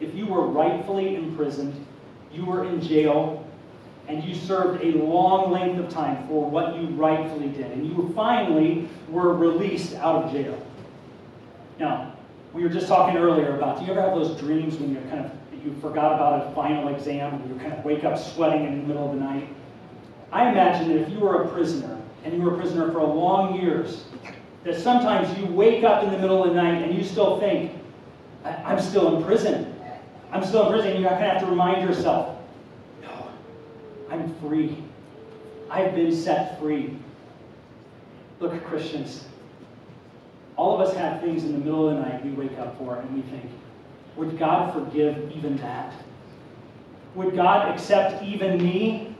if 0.00 0.14
you 0.14 0.26
were 0.26 0.46
rightfully 0.46 1.14
imprisoned, 1.16 1.86
you 2.32 2.44
were 2.44 2.64
in 2.64 2.80
jail, 2.80 3.39
and 4.10 4.24
you 4.24 4.34
served 4.34 4.82
a 4.82 4.92
long 4.98 5.50
length 5.52 5.78
of 5.78 5.88
time 5.88 6.26
for 6.26 6.48
what 6.48 6.74
you 6.76 6.88
rightfully 6.88 7.48
did, 7.48 7.70
and 7.70 7.86
you 7.86 8.12
finally 8.14 8.88
were 9.08 9.34
released 9.34 9.94
out 9.94 10.24
of 10.24 10.32
jail. 10.32 10.60
Now, 11.78 12.12
we 12.52 12.62
were 12.62 12.68
just 12.68 12.88
talking 12.88 13.16
earlier 13.16 13.56
about 13.56 13.78
do 13.78 13.84
you 13.84 13.92
ever 13.92 14.02
have 14.02 14.14
those 14.14 14.38
dreams 14.38 14.76
when 14.76 14.92
you're 14.92 15.02
kind 15.02 15.24
of 15.24 15.30
you 15.64 15.76
forgot 15.80 16.14
about 16.14 16.46
a 16.46 16.54
final 16.54 16.88
exam 16.94 17.34
and 17.34 17.50
you 17.50 17.60
kind 17.60 17.72
of 17.72 17.84
wake 17.84 18.02
up 18.02 18.18
sweating 18.18 18.64
in 18.64 18.80
the 18.80 18.86
middle 18.86 19.06
of 19.10 19.14
the 19.14 19.20
night? 19.20 19.46
I 20.32 20.50
imagine 20.50 20.88
that 20.88 21.02
if 21.02 21.10
you 21.10 21.20
were 21.20 21.42
a 21.42 21.48
prisoner 21.48 22.00
and 22.24 22.34
you 22.34 22.40
were 22.40 22.54
a 22.54 22.58
prisoner 22.58 22.90
for 22.92 23.02
long 23.02 23.60
years, 23.60 24.04
that 24.64 24.78
sometimes 24.78 25.36
you 25.38 25.46
wake 25.46 25.84
up 25.84 26.02
in 26.02 26.10
the 26.10 26.18
middle 26.18 26.42
of 26.42 26.50
the 26.50 26.54
night 26.54 26.82
and 26.82 26.96
you 26.96 27.04
still 27.04 27.40
think, 27.40 27.72
I'm 28.44 28.80
still 28.80 29.16
in 29.16 29.24
prison. 29.24 29.74
I'm 30.32 30.44
still 30.44 30.66
in 30.66 30.72
prison. 30.72 30.92
And 30.92 31.02
you 31.02 31.08
kind 31.08 31.22
of 31.22 31.30
have 31.30 31.42
to 31.42 31.46
remind 31.46 31.86
yourself, 31.86 32.39
I'm 34.10 34.34
free. 34.40 34.76
I've 35.70 35.94
been 35.94 36.14
set 36.14 36.58
free. 36.58 36.96
Look, 38.40 38.64
Christians, 38.64 39.24
all 40.56 40.80
of 40.80 40.86
us 40.86 40.96
have 40.96 41.20
things 41.20 41.44
in 41.44 41.52
the 41.52 41.58
middle 41.58 41.88
of 41.88 41.96
the 41.96 42.02
night 42.02 42.24
we 42.24 42.32
wake 42.32 42.58
up 42.58 42.76
for 42.78 42.96
and 42.96 43.14
we 43.14 43.22
think, 43.22 43.48
would 44.16 44.36
God 44.36 44.74
forgive 44.74 45.32
even 45.36 45.56
that? 45.58 45.94
Would 47.14 47.36
God 47.36 47.68
accept 47.72 48.22
even 48.24 48.62
me? 48.62 49.16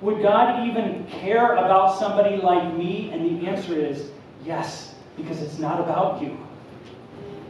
Would 0.00 0.22
God 0.22 0.68
even 0.68 1.06
care 1.06 1.54
about 1.54 1.98
somebody 1.98 2.36
like 2.36 2.74
me? 2.74 3.10
And 3.12 3.24
the 3.24 3.48
answer 3.48 3.74
is 3.74 4.10
yes, 4.44 4.96
because 5.16 5.40
it's 5.40 5.58
not 5.58 5.80
about 5.80 6.20
you. 6.20 6.36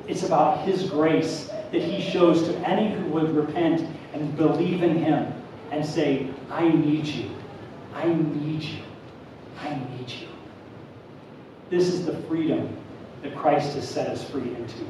It's 0.06 0.22
about 0.22 0.64
His 0.66 0.90
grace 0.90 1.50
that 1.72 1.82
He 1.82 2.00
shows 2.00 2.46
to 2.48 2.56
any 2.68 2.94
who 2.94 3.06
would 3.06 3.34
repent 3.34 3.88
and 4.12 4.36
believe 4.36 4.82
in 4.82 4.98
Him 4.98 5.32
and 5.70 5.84
say, 5.84 6.28
I 6.50 6.68
need 6.68 7.06
you. 7.06 7.30
I 7.94 8.06
need 8.08 8.62
you. 8.62 8.82
I 9.58 9.70
need 9.74 10.10
you. 10.10 10.28
This 11.70 11.88
is 11.88 12.06
the 12.06 12.16
freedom 12.22 12.76
that 13.22 13.34
Christ 13.34 13.74
has 13.74 13.88
set 13.88 14.08
us 14.08 14.28
free 14.30 14.54
into. 14.54 14.86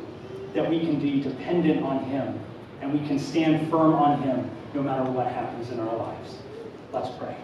That 0.55 0.69
we 0.69 0.81
can 0.81 0.99
be 0.99 1.21
dependent 1.21 1.83
on 1.83 2.05
Him 2.05 2.39
and 2.81 2.93
we 2.93 3.07
can 3.07 3.19
stand 3.19 3.71
firm 3.71 3.95
on 3.95 4.23
Him 4.23 4.51
no 4.75 4.83
matter 4.83 5.11
what 5.11 5.27
happens 5.29 5.71
in 5.71 5.81
our 5.81 5.97
lives. 5.97 6.37
Let's 6.93 7.11
pray. 7.17 7.37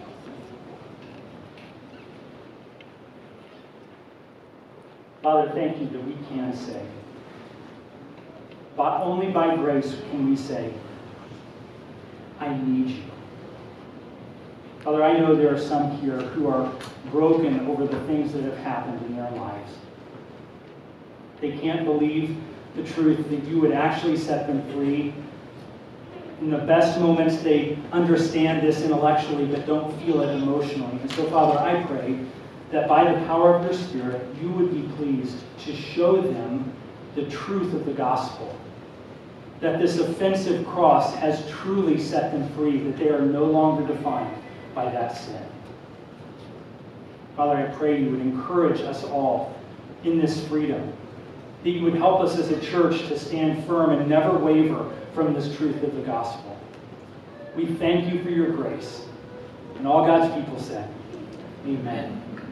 Father, 5.23 5.53
thank 5.55 5.79
you 5.79 5.89
that 5.89 6.05
we 6.05 6.17
can 6.29 6.55
say, 6.55 6.85
but 8.77 9.03
only 9.03 9.31
by 9.31 9.55
grace 9.55 9.97
can 10.11 10.29
we 10.29 10.37
say, 10.37 10.73
I 12.41 12.57
need 12.57 12.89
you. 12.89 13.12
Father, 14.83 15.05
I 15.05 15.17
know 15.17 15.37
there 15.37 15.55
are 15.55 15.61
some 15.61 15.97
here 15.99 16.19
who 16.19 16.49
are 16.49 16.73
broken 17.13 17.69
over 17.69 17.87
the 17.87 18.01
things 18.07 18.33
that 18.33 18.43
have 18.43 18.57
happened 18.59 19.01
in 19.07 19.17
their 19.17 19.31
lives. 19.31 19.73
They 21.41 21.53
can't 21.53 21.85
believe 21.85 22.37
the 22.75 22.83
truth 22.83 23.31
that 23.31 23.45
you 23.45 23.61
would 23.61 23.71
actually 23.71 24.17
set 24.17 24.49
them 24.49 24.61
free. 24.73 25.15
In 26.41 26.51
the 26.51 26.59
best 26.59 26.99
moments, 26.99 27.37
they 27.43 27.79
understand 27.93 28.67
this 28.67 28.83
intellectually 28.83 29.47
but 29.47 29.67
don't 29.67 29.97
feel 30.01 30.21
it 30.23 30.35
emotionally. 30.35 30.99
And 31.01 31.11
so, 31.13 31.31
Father, 31.31 31.61
I 31.61 31.85
pray 31.85 32.19
that 32.73 32.89
by 32.89 33.05
the 33.05 33.25
power 33.27 33.55
of 33.55 33.63
your 33.63 33.75
Spirit, 33.75 34.27
you 34.41 34.51
would 34.51 34.75
be 34.75 34.83
pleased 34.97 35.37
to 35.65 35.77
show 35.77 36.21
them 36.21 36.73
the 37.15 37.27
truth 37.27 37.73
of 37.73 37.85
the 37.87 37.93
gospel. 37.93 38.59
That 39.61 39.79
this 39.79 40.01
offensive 40.01 40.67
cross 40.67 41.15
has 41.15 41.49
truly 41.49 42.01
set 42.01 42.33
them 42.33 42.49
free, 42.55 42.79
that 42.79 42.97
they 42.97 43.11
are 43.11 43.21
no 43.21 43.45
longer 43.45 43.87
defined 43.87 44.42
by 44.75 44.91
that 44.91 45.17
sin. 45.17 45.45
Father, 47.37 47.57
I 47.57 47.75
pray 47.75 48.01
you 48.01 48.11
would 48.11 48.21
encourage 48.21 48.81
us 48.81 49.05
all 49.05 49.55
in 50.05 50.19
this 50.19 50.47
freedom, 50.49 50.93
that 51.63 51.71
you 51.71 51.83
would 51.83 51.95
help 51.95 52.21
us 52.21 52.37
as 52.39 52.51
a 52.51 52.61
church 52.61 53.07
to 53.09 53.19
stand 53.19 53.65
firm 53.67 53.91
and 53.91 54.09
never 54.09 54.37
waver 54.37 54.91
from 55.15 55.33
this 55.33 55.57
truth 55.57 55.83
of 55.83 55.95
the 55.95 56.03
gospel. 56.03 56.59
We 57.57 57.67
thank 57.67 58.13
you 58.13 58.23
for 58.23 58.31
your 58.31 58.51
grace. 58.51 59.07
And 59.77 59.87
all 59.87 60.07
God's 60.07 60.35
people 60.35 60.61
said, 60.61 60.89
Amen. 61.67 62.23